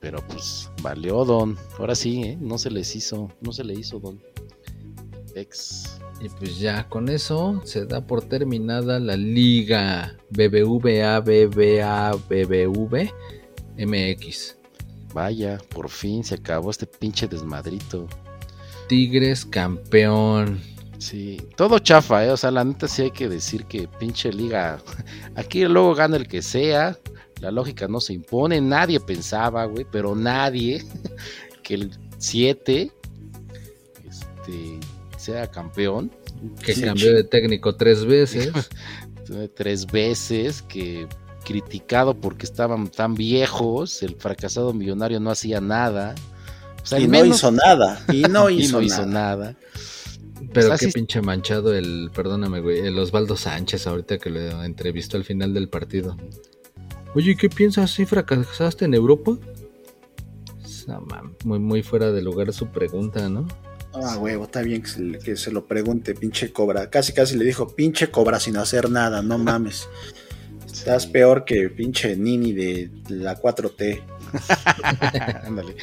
[0.00, 1.58] Pero pues, valió, don.
[1.78, 2.38] Ahora sí, ¿eh?
[2.40, 4.22] No se les hizo, no se le hizo, don.
[5.34, 5.98] Ex.
[6.20, 13.12] Y pues ya con eso se da por terminada la liga BBVA BBA BBV
[13.78, 14.56] MX.
[15.14, 18.06] Vaya, por fin se acabó este pinche desmadrito.
[18.88, 20.60] Tigres campeón.
[20.98, 22.30] Sí, todo chafa, ¿eh?
[22.30, 24.80] O sea, la neta sí hay que decir que pinche liga.
[25.36, 26.98] Aquí luego gana el que sea.
[27.40, 28.60] La lógica no se impone.
[28.60, 30.84] Nadie pensaba, güey, pero nadie
[31.62, 32.90] que el 7
[34.08, 34.80] este,
[35.32, 36.10] sea campeón.
[36.64, 38.50] Que Sí, cambió de técnico tres veces.
[39.54, 41.06] Tres veces, que
[41.44, 44.02] criticado porque estaban tan viejos.
[44.02, 46.14] El fracasado millonario no hacía nada.
[46.82, 49.52] O sea, y no menos- hizo nada, y no y hizo, no hizo nada.
[49.52, 49.56] nada.
[50.54, 55.18] Pero sea, qué pinche manchado el, perdóname, güey, el Osvaldo Sánchez ahorita que lo entrevistó
[55.18, 56.16] al final del partido.
[57.14, 59.36] Oye, ¿qué piensas si fracasaste en Europa?
[61.44, 63.46] Muy, muy fuera de lugar su pregunta, ¿no?
[63.94, 66.90] Ah, huevo, está bien que se, le- que se lo pregunte, pinche cobra.
[66.90, 69.88] Casi, casi le dijo, pinche cobra sin hacer nada, no mames.
[70.66, 74.02] Estás peor que pinche Nini de la 4T.
[75.44, 75.74] Ándale.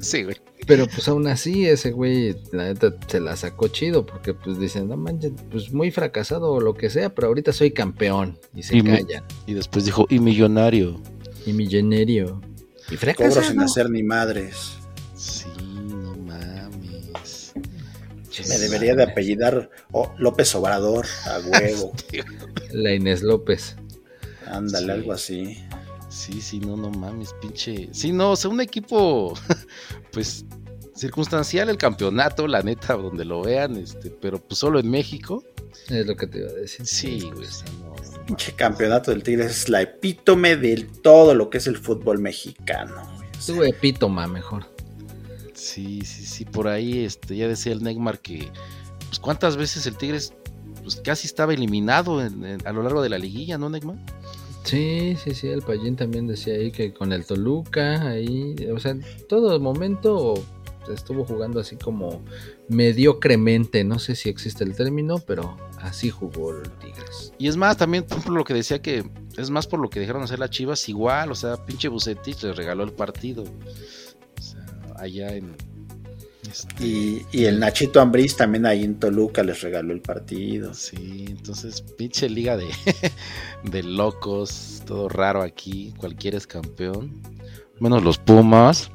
[0.00, 0.36] sí, güey.
[0.66, 4.88] Pero pues aún así ese güey, la neta, se la sacó chido porque pues dicen,
[4.88, 8.76] no manches, pues muy fracasado o lo que sea, pero ahorita soy campeón y se
[8.76, 9.24] Y callan.
[9.46, 11.00] Y después dijo, y millonario.
[11.46, 12.40] Y millonario.
[12.90, 13.42] Y Cobro fracasado.
[13.48, 14.72] sin hacer ni madres.
[18.48, 21.92] Me debería de apellidar oh, López Obrador, a huevo.
[22.72, 23.76] La Inés López.
[24.46, 24.90] Ándale, Sí.
[24.92, 25.64] algo así.
[26.08, 27.88] Sí, sí, no, no mames, pinche.
[27.92, 29.34] Sí, no, o sea, un equipo,
[30.12, 30.44] pues,
[30.94, 35.44] circunstancial el campeonato, la neta, donde lo vean, este, pero pues solo en México.
[35.88, 36.84] Es lo que te iba a decir.
[36.86, 37.46] Sí, güey,
[37.84, 37.94] no.
[38.26, 42.94] Pinche campeonato del Tigres es la epítome de todo lo que es el fútbol mexicano.
[43.16, 43.28] güey.
[43.38, 44.66] O sea, Tú epítoma mejor.
[45.70, 48.48] Sí, sí, sí, por ahí, este, ya decía el Neymar que,
[49.06, 50.32] pues, cuántas veces el Tigres,
[50.82, 53.96] pues, casi estaba eliminado en- en- a lo largo de la liguilla, ¿no, Neymar?
[54.64, 58.90] Sí, sí, sí, el Payín también decía ahí que con el Toluca, ahí, o sea,
[58.92, 60.34] en todo momento
[60.92, 62.20] estuvo jugando así como
[62.68, 67.32] mediocremente, no sé si existe el término, pero así jugó el Tigres.
[67.38, 69.04] Y es más, también por lo que decía que
[69.36, 72.56] es más por lo que dejaron hacer las Chivas, igual, o sea, pinche Bucetich les
[72.56, 73.44] regaló el partido.
[75.00, 75.54] Allá en.
[76.48, 80.74] este, Y, y el Nachito Ambriz también ahí en Toluca les regaló el partido.
[80.74, 82.68] Sí, entonces, pinche liga de,
[83.64, 87.20] de locos, todo raro aquí, cualquiera es campeón,
[87.78, 88.90] menos los Pumas.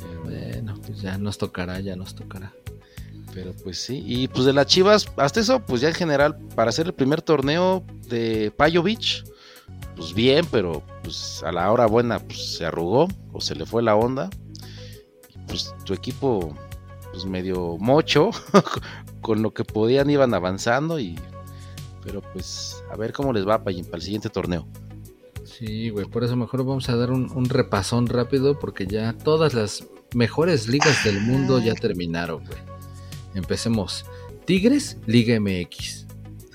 [0.00, 2.52] Eh, Bueno, pues ya nos tocará, ya nos tocará.
[3.34, 6.70] Pero pues sí, y pues de las Chivas, hasta eso, pues ya en general, para
[6.70, 9.24] hacer el primer torneo de Payo Beach,
[9.94, 13.82] pues bien, pero pues a la hora buena, pues se arrugó o se le fue
[13.82, 14.30] la onda.
[15.46, 16.54] Pues tu equipo,
[17.12, 18.30] pues medio mocho,
[19.20, 21.18] con lo que podían iban avanzando y...
[22.04, 24.66] Pero pues a ver cómo les va para, el siguiente torneo.
[25.44, 29.54] Sí, güey, por eso mejor vamos a dar un, un repasón rápido porque ya todas
[29.54, 29.84] las
[30.14, 32.58] mejores ligas del mundo ya terminaron, güey.
[33.34, 34.04] Empecemos.
[34.44, 36.05] Tigres, Liga MX.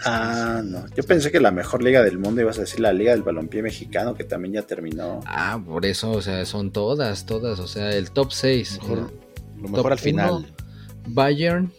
[0.03, 0.85] Ah, no.
[0.95, 3.61] Yo pensé que la mejor liga del mundo ibas a decir la Liga del Balompié
[3.61, 5.19] Mexicano, que también ya terminó.
[5.25, 8.79] Ah, por eso, o sea, son todas, todas, o sea, el top 6.
[8.81, 9.13] Mejor-
[9.61, 10.31] Lo mejor al final.
[10.33, 10.47] uno.
[11.07, 11.71] Bayern,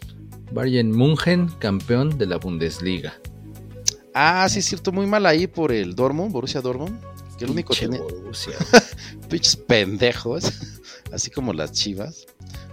[0.52, 3.14] Bayern München, campeón de la Bundesliga.
[4.14, 7.00] Ah, sí, es cierto, muy mal ahí por el Dortmund, Borussia Dortmund.
[7.38, 8.52] que el único tiene Borussia.
[9.30, 10.44] pinches pendejos,
[11.12, 12.26] así como las chivas.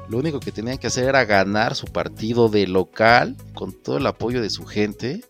[0.10, 4.08] Lo único que tenían que hacer era ganar su partido de local con todo el
[4.08, 5.24] apoyo de su gente.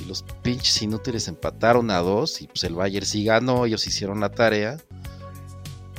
[0.00, 2.40] Y los pinches inútiles empataron a dos.
[2.40, 4.78] Y pues el Bayern sí ganó, ellos hicieron la tarea.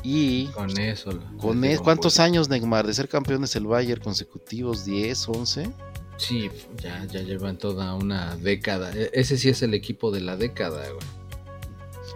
[0.02, 1.12] Y Con eso.
[1.38, 4.88] con digo, ¿cuántos pues, años, Neymar, de ser campeones el Bayern consecutivos?
[4.88, 5.70] ¿10, 11?
[6.16, 6.50] Sí,
[6.82, 8.92] ya, ya llevan toda una década.
[8.94, 11.06] E- Ese sí es el equipo de la década, güey.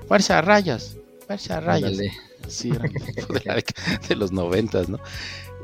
[0.08, 1.92] Fuerza Rayas, Fuerza Rayas.
[1.92, 2.12] Ándale.
[2.48, 5.00] Sí, era el equipo de, la década de los noventas, ¿no?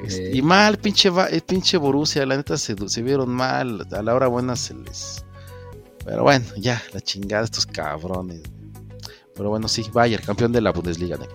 [0.04, 0.38] Este, Eh.
[0.38, 4.16] Y mal, pinche, Va- eh, pinche Borussia, la neta se, se vieron mal, a la
[4.16, 5.26] hora buena se les...
[6.06, 8.42] Pero bueno, ya, la chingada estos cabrones.
[9.36, 11.26] Pero bueno, sí, Bayern, campeón de la Bundesliga, ¿no?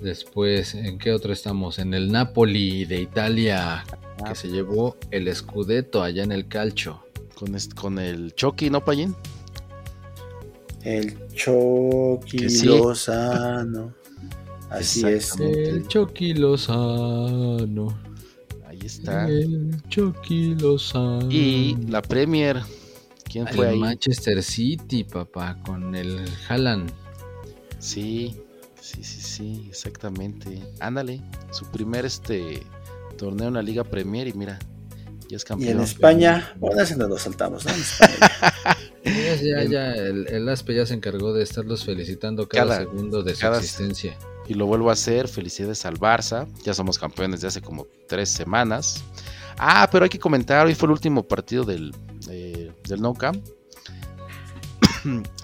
[0.00, 1.78] Después, ¿en qué otro estamos?
[1.78, 3.84] En el Napoli de Italia,
[4.22, 4.28] Ah.
[4.28, 7.02] que se llevó el Scudetto allá en el Calcio.
[7.34, 9.14] Con, este- con el Chucky, ¿no, Payín?
[10.82, 12.66] El Chucky sí.
[12.66, 13.92] Lozano.
[14.70, 15.38] Así es.
[15.38, 17.96] El Chucky Lozano.
[18.66, 19.28] Ahí está.
[19.28, 21.28] El Chucky Lozano.
[21.30, 22.60] Y la Premier,
[23.24, 23.78] ¿quién fue el ahí?
[23.78, 26.90] Manchester City, papá, con el Haaland.
[27.78, 28.34] Sí,
[28.80, 30.60] sí, sí, sí, exactamente.
[30.80, 32.62] Ándale, su primer este
[33.16, 34.58] torneo en la Liga Premier y mira,
[35.28, 35.76] ya es Y campeón.
[35.78, 37.72] en España, bueno, ese nos lo saltamos, ¿no?
[37.72, 38.16] En España.
[39.06, 42.90] Ya, ya, El- ya, el, el Aspe ya se encargó de estarlos felicitando cada, Cada-
[42.90, 44.18] segundo de su cada- existencia.
[44.48, 48.28] Y lo vuelvo a hacer, felicidades al Barça, ya somos campeones de hace como tres
[48.30, 49.02] semanas.
[49.58, 51.94] Ah, pero hay que comentar, hoy fue el último partido del,
[52.30, 53.44] eh, del No Camp.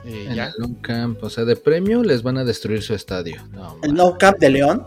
[0.04, 0.46] Eh, En ya.
[0.46, 3.40] el Nou Camp, o sea, de premio les van a destruir su estadio.
[3.52, 3.94] No, El.
[3.94, 4.82] No Camp de León.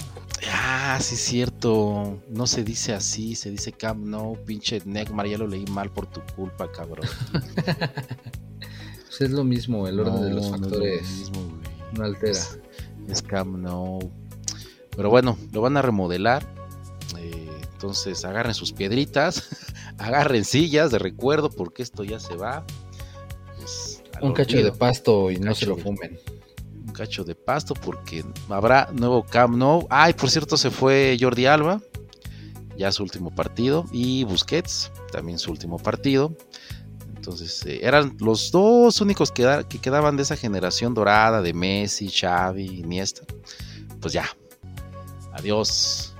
[0.51, 2.19] Ah, sí, cierto.
[2.29, 6.07] No se dice así, se dice Camp No, pinche Neymar, ya lo leí mal por
[6.07, 7.07] tu culpa, cabrón.
[9.17, 11.61] Pues es lo mismo, el orden de los No, no es lo factores mismo, güey.
[11.93, 12.39] no altera.
[13.09, 13.99] Es Camp Nou.
[14.95, 16.45] Pero bueno, lo van a remodelar.
[17.17, 19.47] eh, entonces agarren sus piedritas,
[19.97, 22.65] agarren sillas de recuerdo porque esto ya se va.
[23.57, 24.71] pues, Un cacho olvido.
[24.71, 26.17] de pasto y Un no se lo fumen.
[26.87, 29.85] Un cacho de pasto porque habrá nuevo Camp Nou.
[29.89, 31.81] Ay, por cierto, se fue Jordi Alba.
[32.77, 33.85] Ya su último partido.
[33.91, 36.35] Y Busquets, también su último partido.
[37.25, 41.53] Entonces, eh, eran los dos únicos que, da- que quedaban de esa generación dorada de
[41.55, 43.23] Messi, Xavi, Iniesta.
[43.99, 44.25] Pues ya.
[45.33, 46.13] Adiós.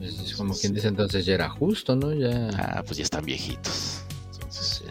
[0.00, 2.12] Es como quien dice entonces ya era justo, ¿no?
[2.14, 2.48] Ya.
[2.56, 4.02] Ah, pues ya están viejitos.
[4.34, 4.84] Entonces,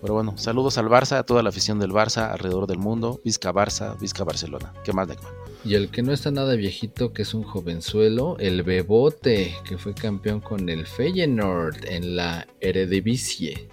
[0.00, 3.20] pero bueno, saludos al Barça, a toda la afición del Barça alrededor del mundo.
[3.24, 4.72] Vizca Barça, Vizca Barcelona.
[4.84, 5.32] ¿Qué más, Neckman?
[5.64, 9.94] Y el que no está nada viejito, que es un jovenzuelo, el Bebote, que fue
[9.94, 13.68] campeón con el Feyenoord en la Eredivisie.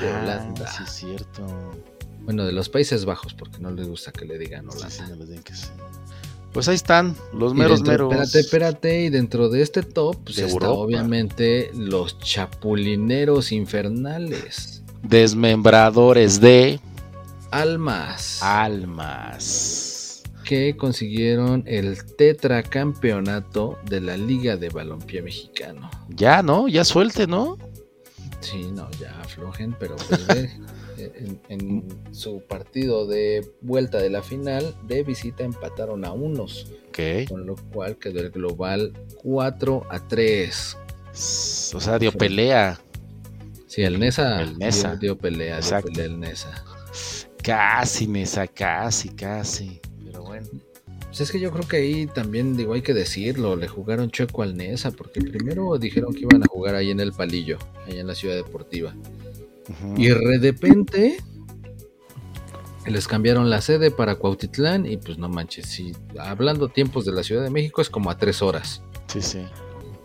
[0.00, 0.64] De Holanda.
[0.66, 1.46] Ah, sí, es cierto.
[2.22, 4.90] Bueno, de los Países Bajos, porque no les gusta que le digan Holanda.
[4.90, 5.68] sí, no les digan que sí.
[6.52, 8.26] Pues ahí están, los meros, dentro- meros.
[8.28, 14.82] Espérate, espérate, y dentro de este top pues, De está obviamente los chapulineros infernales.
[15.02, 16.78] Desmembradores de
[17.50, 18.40] Almas.
[18.42, 20.22] Almas.
[20.44, 25.90] que consiguieron el tetracampeonato de la Liga de Balompié Mexicano.
[26.08, 26.68] Ya, ¿no?
[26.68, 27.56] Ya suelte, ¿no?
[28.44, 30.50] Sí, no, ya aflojen, pero pues ve,
[30.98, 37.28] en, en su partido de vuelta de la final, de visita empataron a unos, Ok.
[37.28, 38.92] con lo cual quedó el global
[39.22, 40.76] 4 a 3.
[41.74, 42.78] O sea, dio pelea.
[43.66, 44.90] Sí, el Nesa, El Nesa.
[44.96, 46.64] Dio, dio pelea, dio pelea el Nesa.
[47.42, 49.80] Casi, Nesa, casi, casi.
[50.04, 50.46] Pero bueno.
[51.14, 54.42] Pues es que yo creo que ahí también, digo, hay que decirlo, le jugaron chueco
[54.42, 57.56] al Nesa, porque primero dijeron que iban a jugar ahí en el Palillo,
[57.86, 58.92] ahí en la ciudad deportiva.
[59.96, 61.18] Y de repente
[62.86, 67.22] les cambiaron la sede para Cuautitlán y pues no manches, si hablando tiempos de la
[67.22, 68.82] Ciudad de México es como a tres horas.
[69.06, 69.38] Sí, sí.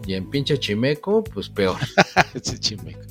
[0.05, 1.77] Y en pinche Chimeco, pues peor.
[2.35, 3.01] Ese chimeco.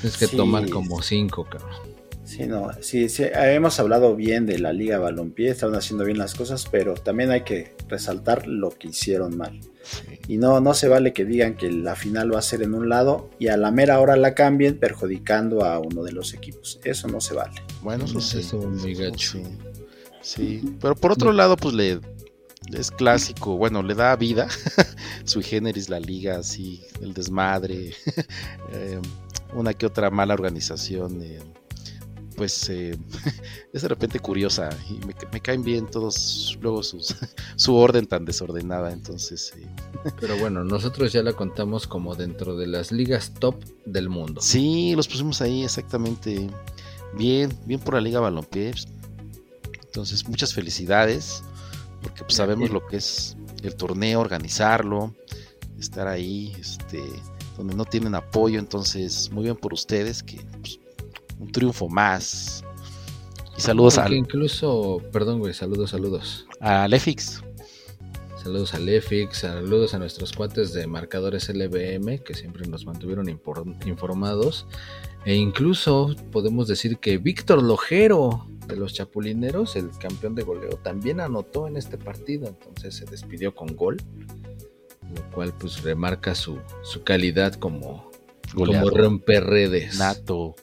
[0.00, 0.36] Tienes que Sí.
[0.36, 1.89] tomar como cinco, cabrón.
[2.30, 6.36] Sí, no, sí, sí, hemos hablado bien de la Liga Balompié, estaban haciendo bien las
[6.36, 9.58] cosas, pero también hay que resaltar lo que hicieron mal.
[9.82, 10.20] Sí.
[10.28, 12.88] Y no, no se vale que digan que la final va a ser en un
[12.88, 16.78] lado y a la mera hora la cambien perjudicando a uno de los equipos.
[16.84, 17.62] Eso no se vale.
[17.82, 18.38] Bueno, eso sí.
[18.38, 19.38] Eso muy gacho.
[19.38, 19.42] Sí.
[20.22, 20.76] Sí.
[20.80, 21.98] Pero por otro lado, pues le
[22.72, 24.46] es clásico, bueno, le da vida.
[25.24, 27.92] Sui generis la liga, así, el desmadre,
[28.72, 29.00] eh,
[29.52, 31.20] una que otra mala organización.
[31.22, 31.40] eh,
[32.40, 32.96] pues eh,
[33.74, 37.14] es de repente curiosa y me, me caen bien todos luego sus,
[37.56, 39.66] su orden tan desordenada entonces eh,
[40.20, 44.40] Pero bueno, nosotros ya la contamos como dentro de las ligas top del mundo.
[44.40, 46.48] Sí, los pusimos ahí exactamente.
[47.14, 48.72] Bien, bien por la Liga Balompié.
[49.84, 51.42] Entonces, muchas felicidades,
[52.02, 55.14] porque pues, sabemos lo que es el torneo, organizarlo,
[55.78, 57.02] estar ahí, este,
[57.56, 58.58] donde no tienen apoyo.
[58.58, 60.40] Entonces, muy bien por ustedes, que
[61.40, 62.64] un triunfo más.
[63.56, 66.46] Y saludos Porque al, incluso, perdón, güey, saludos, saludos.
[66.60, 67.42] a Lefix.
[68.42, 74.66] Saludos a Lefix, saludos a nuestros cuates de marcadores LBM que siempre nos mantuvieron informados.
[75.26, 81.20] E incluso podemos decir que Víctor Lojero de los Chapulineros, el campeón de goleo, también
[81.20, 82.48] anotó en este partido.
[82.48, 83.98] Entonces se despidió con gol,
[85.14, 88.10] lo cual pues remarca su, su calidad como,
[88.54, 88.96] como Goleador.
[88.96, 89.98] romperredes.
[89.98, 90.54] Nato.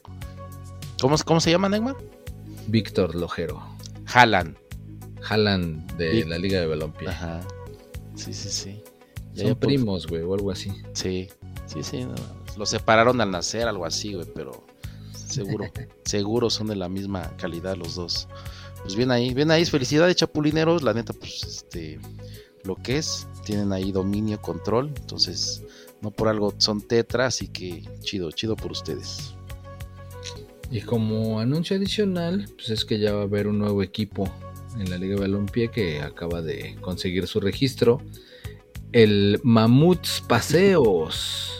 [1.00, 1.96] ¿Cómo, ¿Cómo se llama, Neymar?
[2.66, 3.62] Víctor Lojero.
[4.06, 4.58] Jalan.
[5.20, 7.08] Jalan de la Liga de Balompié.
[7.08, 7.40] Ajá.
[8.14, 8.82] Sí, sí, sí.
[9.32, 10.72] Ya, Son ya primos, güey, o algo así.
[10.92, 11.28] Sí,
[11.66, 12.04] sí, sí.
[12.04, 12.14] no,
[12.56, 14.64] Lo separaron al nacer, algo así, güey, pero
[15.12, 15.66] seguro,
[16.04, 18.28] seguro son de la misma calidad los dos.
[18.82, 22.00] Pues bien ahí, bien ahí, felicidades chapulineros, la neta, pues este,
[22.64, 25.62] lo que es, tienen ahí dominio, control, entonces
[26.00, 29.34] no por algo son tetra, así que chido, chido por ustedes.
[30.70, 34.30] Y como anuncio adicional, pues es que ya va a haber un nuevo equipo
[34.78, 38.02] en la Liga de Balompié que acaba de conseguir su registro.
[38.92, 41.54] El Mamuts Paseos.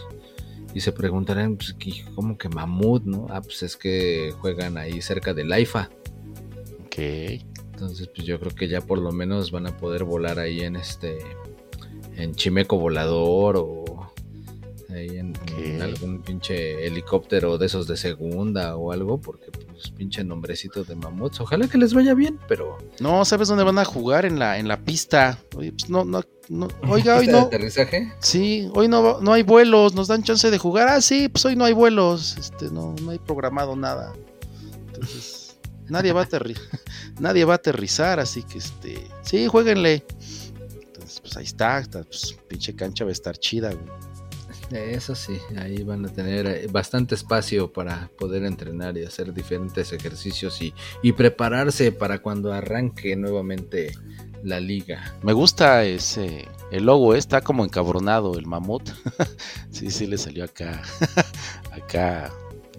[0.75, 3.27] Y se preguntarán, pues, ¿qué- ¿cómo que Mamut, no?
[3.31, 5.89] Ah, pues es que juegan ahí cerca del AIFA.
[6.85, 6.99] Ok,
[7.73, 10.75] Entonces, pues yo creo que ya por lo menos van a poder volar ahí en
[10.77, 11.19] este.
[12.17, 13.85] En Chimeco Volador o.
[14.99, 15.35] Ahí en,
[15.81, 21.41] algún pinche helicóptero de esos de segunda o algo, porque pues pinche nombrecito de mamuts.
[21.41, 22.79] Ojalá que les vaya bien, pero.
[23.01, 24.25] no, ¿sabes dónde van a jugar?
[24.25, 25.39] En la, en la pista.
[25.57, 28.13] Oye, pues no, no, no, oiga, hoy ¿Pista de no, aterrizaje?
[28.21, 30.89] Sí, hoy no, no hay vuelos, nos dan chance de jugar.
[30.89, 34.13] Ah, sí, pues hoy no hay vuelos, este, no, no hay programado nada.
[34.87, 36.65] Entonces, nadie va a aterrizar,
[37.21, 40.05] nadie va a aterrizar, así que este, sí, jueguenle.
[40.87, 44.08] Entonces, pues ahí está, está, pues, pinche cancha va a estar chida, güey.
[44.71, 49.93] Eso sí, ahí van a tener eh, bastante espacio para poder entrenar y hacer diferentes
[49.93, 53.93] ejercicios y, y prepararse para cuando arranque nuevamente
[54.43, 55.17] la liga.
[55.23, 58.91] Me gusta ese, el logo, eh, está como encabronado el mamut.
[59.71, 60.83] sí, sí le salió acá,
[61.71, 62.31] acá,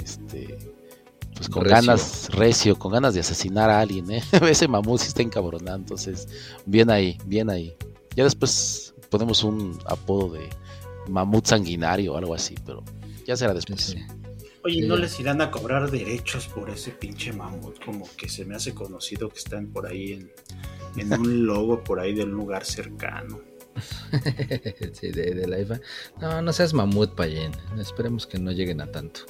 [0.04, 0.58] este,
[1.36, 1.98] pues con Recio.
[1.98, 4.24] ganas, recio, con ganas de asesinar a alguien, eh.
[4.48, 6.28] Ese mamut sí está encabronado, entonces,
[6.66, 7.76] bien ahí, bien ahí.
[8.16, 10.50] Ya después ponemos un apodo de
[11.10, 12.84] mamut sanguinario o algo así, pero
[13.26, 13.82] ya será después.
[13.82, 14.05] Sí, sí.
[14.64, 15.01] Oye, ¿no ya.
[15.01, 17.84] les irán a cobrar derechos por ese pinche mamut?
[17.84, 20.32] Como que se me hace conocido que están por ahí en,
[20.97, 23.39] en un logo por ahí de un lugar cercano.
[24.93, 25.80] sí, de, de la IFA.
[26.20, 27.51] No, no seas mamut, Payen.
[27.80, 29.22] Esperemos que no lleguen a tanto.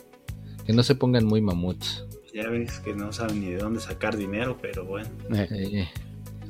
[0.66, 2.06] Que no se pongan muy mamuts.
[2.34, 5.10] Ya ves que no saben ni de dónde sacar dinero, pero bueno.
[5.34, 5.90] Eh, Eh,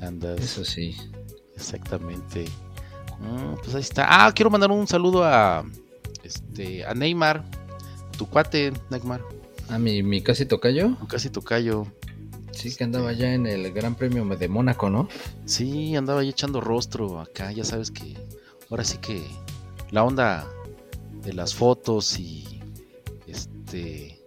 [0.02, 0.96] andas, eso sí.
[1.56, 2.46] exactamente.
[3.24, 4.06] Ah, pues ahí está.
[4.26, 5.64] Ah, quiero mandar un saludo a,
[6.24, 7.44] este, a Neymar,
[8.18, 9.22] tu cuate, Neymar,
[9.70, 10.88] Ah, mi, mi casi tocayo.
[10.88, 11.86] un casi tocayo.
[12.52, 15.08] Sí, que andaba ya en el Gran Premio de Mónaco, ¿no?
[15.46, 18.18] Sí, andaba ahí echando rostro acá, ya sabes que
[18.70, 19.24] ahora sí que
[19.92, 20.48] la onda
[21.24, 22.62] de las fotos y
[23.28, 24.20] este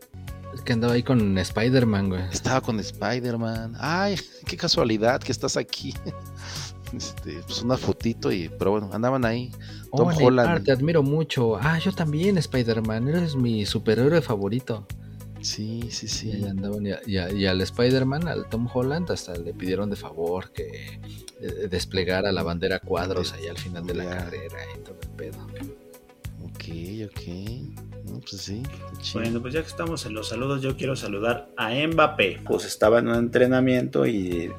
[0.55, 2.23] Es que andaba ahí con Spider-Man, güey.
[2.33, 3.75] estaba con Spider-Man.
[3.79, 4.17] Ay,
[4.47, 5.93] qué casualidad que estás aquí.
[6.97, 9.51] Este, pues una fotito y pero bueno, andaban ahí.
[9.97, 10.49] Tom Oh, Holland.
[10.49, 11.57] Neymar, te admiro mucho.
[11.57, 13.09] Ah, yo también, Spider-Man.
[13.09, 14.87] Eres mi superhéroe favorito.
[15.41, 16.45] Sí, sí, Y sí.
[16.45, 16.87] andaban.
[16.87, 20.53] Y, a- y a- y al Spider-Man, al Tom Holland, hasta le pidieron de favor
[20.53, 21.01] que
[21.41, 24.11] eh, desplegara la bandera cuadros ahí al final de la Ya.
[24.19, 25.39] carrera y todo el pedo.
[26.45, 26.65] Ok,
[27.11, 27.27] ok.
[28.09, 28.63] No, pues sí.
[29.15, 32.41] Bueno, pues ya que estamos en los saludos, yo quiero saludar a Mbappé.
[32.47, 34.53] Pues estaba en un entrenamiento y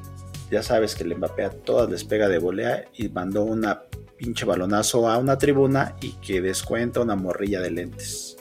[0.54, 3.82] ya sabes que el Mbappé a todas les pega de volea y mandó una
[4.16, 8.36] pinche balonazo a una tribuna y que descuenta una morrilla de lentes.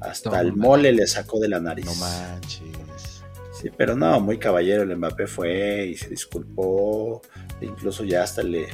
[0.00, 1.84] Hasta el mole le sacó de la nariz.
[1.84, 3.22] No manches.
[3.52, 7.20] Sí, pero no, muy caballero el Mbappé fue y se disculpó.
[7.60, 8.68] Incluso ya hasta le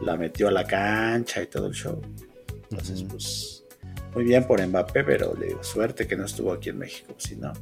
[0.00, 2.00] la metió a la cancha y todo el show.
[2.70, 3.64] Entonces, pues,
[4.14, 7.36] muy bien por Mbappé, pero le digo, suerte que no estuvo aquí en México, si
[7.36, 7.52] no.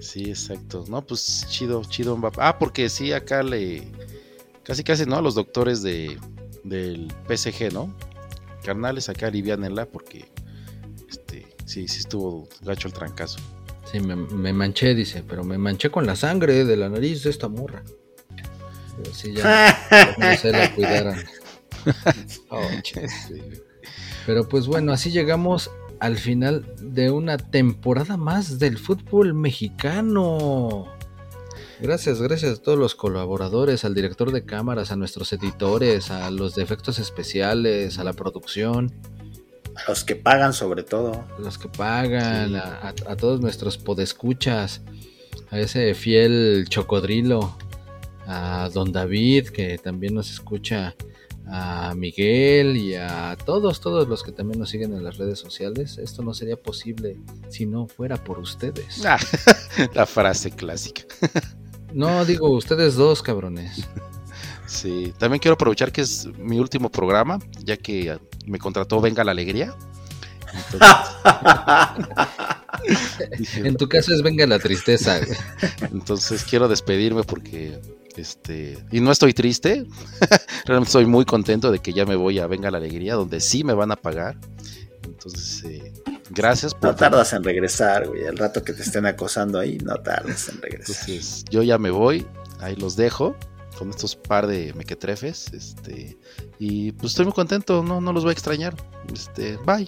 [0.00, 0.84] Sí, exacto.
[0.88, 2.38] No, pues chido, chido Mbappé.
[2.40, 3.82] Ah, porque sí, acá le.
[4.62, 5.20] Casi, casi, ¿no?
[5.20, 6.18] Los doctores de,
[6.64, 7.94] del PSG, ¿no?
[8.64, 10.28] Carnales acá alivianenla porque.
[11.08, 13.38] Este, sí, sí estuvo gacho el trancazo.
[13.90, 17.30] Sí, me, me manché, dice, pero me manché con la sangre de la nariz de
[17.30, 17.82] esta morra.
[18.96, 21.24] Pero sí, ya no se la cuidaran.
[22.50, 22.68] Oh.
[24.26, 25.70] Pero pues bueno, así llegamos
[26.00, 30.86] al final de una temporada más del fútbol mexicano.
[31.80, 36.54] Gracias, gracias a todos los colaboradores, al director de cámaras, a nuestros editores, a los
[36.54, 38.92] de efectos especiales, a la producción,
[39.74, 41.24] A los que pagan sobre todo.
[41.36, 42.54] a los que pagan, Sí.
[42.56, 42.62] a,
[43.06, 44.80] a- a todos nuestros podescuchas,
[45.50, 47.56] a ese fiel chocodrilo,
[48.26, 50.94] a don David, que también nos escucha,
[51.46, 55.98] a Miguel y a todos, todos los que también nos siguen en las redes sociales.
[55.98, 57.18] Esto no sería posible
[57.48, 59.04] si no fuera por ustedes.
[59.04, 59.18] Ah,
[59.94, 61.02] la frase clásica.
[61.92, 63.86] No, digo ustedes dos, cabrones.
[64.66, 69.30] Sí, también quiero aprovechar que es mi último programa, ya que me contrató Venga la
[69.30, 69.74] Alegría.
[70.72, 70.88] Entonces,
[73.56, 75.20] En tu caso es venga la tristeza.
[75.92, 77.80] entonces quiero despedirme porque,
[78.16, 79.84] este, y no estoy triste,
[80.66, 83.64] realmente estoy muy contento de que ya me voy a Venga la Alegría, donde sí
[83.64, 84.36] me van a pagar.
[85.04, 85.92] Entonces, eh,
[86.30, 86.90] gracias por...
[86.90, 88.22] No tardas en regresar, güey.
[88.24, 90.96] El rato que te estén acosando ahí, no tardas en regresar.
[91.08, 92.26] Entonces, yo ya me voy,
[92.60, 93.36] ahí los dejo
[93.78, 96.16] con estos par de mequetrefes, este,
[96.58, 98.74] y pues estoy muy contento, no, no los voy a extrañar,
[99.12, 99.86] este, bye.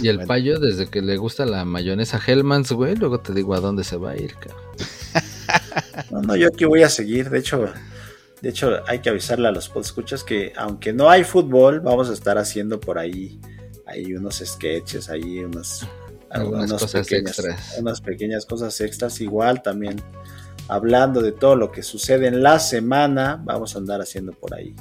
[0.00, 0.28] Y el Bueno.
[0.28, 3.96] payo, desde que le gusta la mayonesa Hellmann's, güey, luego te digo a dónde se
[3.96, 4.62] va a ir, cabrón.
[6.10, 7.28] No, no, yo aquí voy a seguir.
[7.28, 7.70] De hecho,
[8.40, 12.12] de hecho, hay que avisarle a los podescuchas que aunque no hay fútbol, vamos a
[12.12, 13.40] estar haciendo por ahí,
[13.84, 15.86] ahí unos sketches, ahí unos,
[16.30, 17.76] Algunas cosas pequeñas, extras.
[17.78, 19.20] unas pequeñas cosas extras.
[19.20, 20.00] Igual también
[20.68, 24.74] hablando de todo lo que sucede en la semana, vamos a andar haciendo por ahí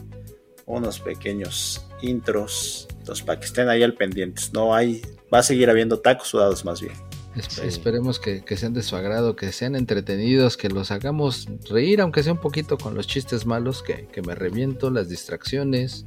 [0.65, 4.53] unos pequeños intros, entonces para que estén ahí al pendientes.
[4.53, 5.01] No hay,
[5.34, 6.93] va a seguir habiendo tacos sudados más bien.
[7.38, 7.61] Esp- Sí.
[7.67, 12.23] Esperemos que, que sean de su agrado, que sean entretenidos, que los hagamos reír, aunque
[12.23, 16.05] sea un poquito con los chistes malos que, que me reviento, las distracciones,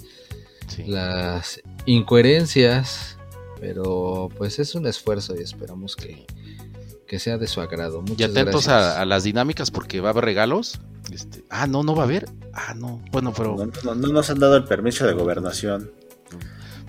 [0.68, 0.84] Sí.
[0.86, 3.16] las incoherencias.
[3.60, 6.24] Pero pues es un esfuerzo y esperamos que,
[7.06, 8.02] que sea de su agrado.
[8.06, 8.96] Y Muchas atentos gracias.
[8.96, 10.80] a, a las dinámicas porque va a haber regalos.
[11.12, 12.26] Este, ah, no, no va a haber.
[12.54, 13.02] Ah, no.
[13.12, 13.56] Bueno, pero.
[13.56, 15.90] No, no- no nos han dado el permiso de gobernación.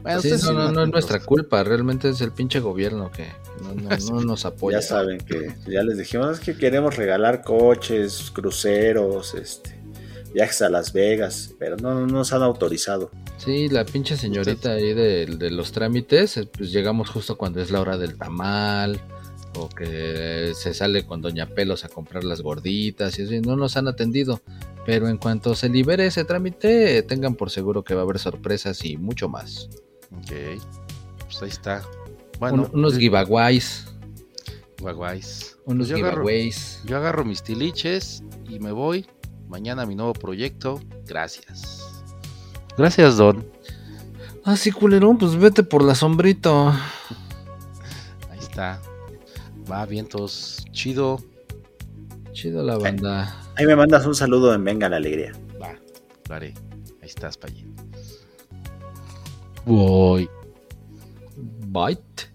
[0.01, 3.27] Bueno, Sí, no, no, no es nuestra culpa, realmente es el pinche gobierno que
[3.61, 4.79] no, no- no nos apoya.
[4.79, 9.79] Ya saben que ya les dijimos es que queremos regalar coches, cruceros, este,
[10.33, 13.11] viajes a Las Vegas, pero no, no nos han autorizado.
[13.37, 17.71] Sí, la pinche señorita ahí de, de los trámites, eh, pues llegamos justo cuando es
[17.71, 18.99] la hora del tamal,
[19.57, 23.75] o que se sale con Doña Pelos a comprar las gorditas y así, no nos
[23.77, 24.41] han atendido.
[24.85, 28.83] Pero en cuanto se libere ese trámite, tengan por seguro que va a haber sorpresas
[28.85, 29.69] y mucho más.
[30.17, 30.31] Ok.
[31.25, 31.83] Pues ahí está.
[32.39, 33.85] Bueno, Un- unos giveaways,
[34.79, 35.57] guaguays.
[35.65, 36.81] unos yo agarro- giveaways.
[36.85, 39.05] Yo agarro mis tiliches y me voy.
[39.47, 40.79] Mañana a mi nuevo proyecto.
[41.05, 41.81] Gracias.
[42.77, 43.45] Gracias, Don.
[44.43, 46.69] Ah, sí, culerón, pues vete por la sombrito.
[48.29, 48.81] Ahí está.
[49.69, 50.65] Va, vientos.
[50.71, 51.21] Chido.
[52.31, 53.37] Chido la banda.
[53.57, 55.33] Ahí me mandas un saludo en Venga la Alegría.
[55.61, 55.75] Va,
[56.27, 56.53] lo haré.
[57.01, 57.75] Ahí estás, Payín.
[59.67, 60.29] おーい。
[61.67, 62.30] バイって。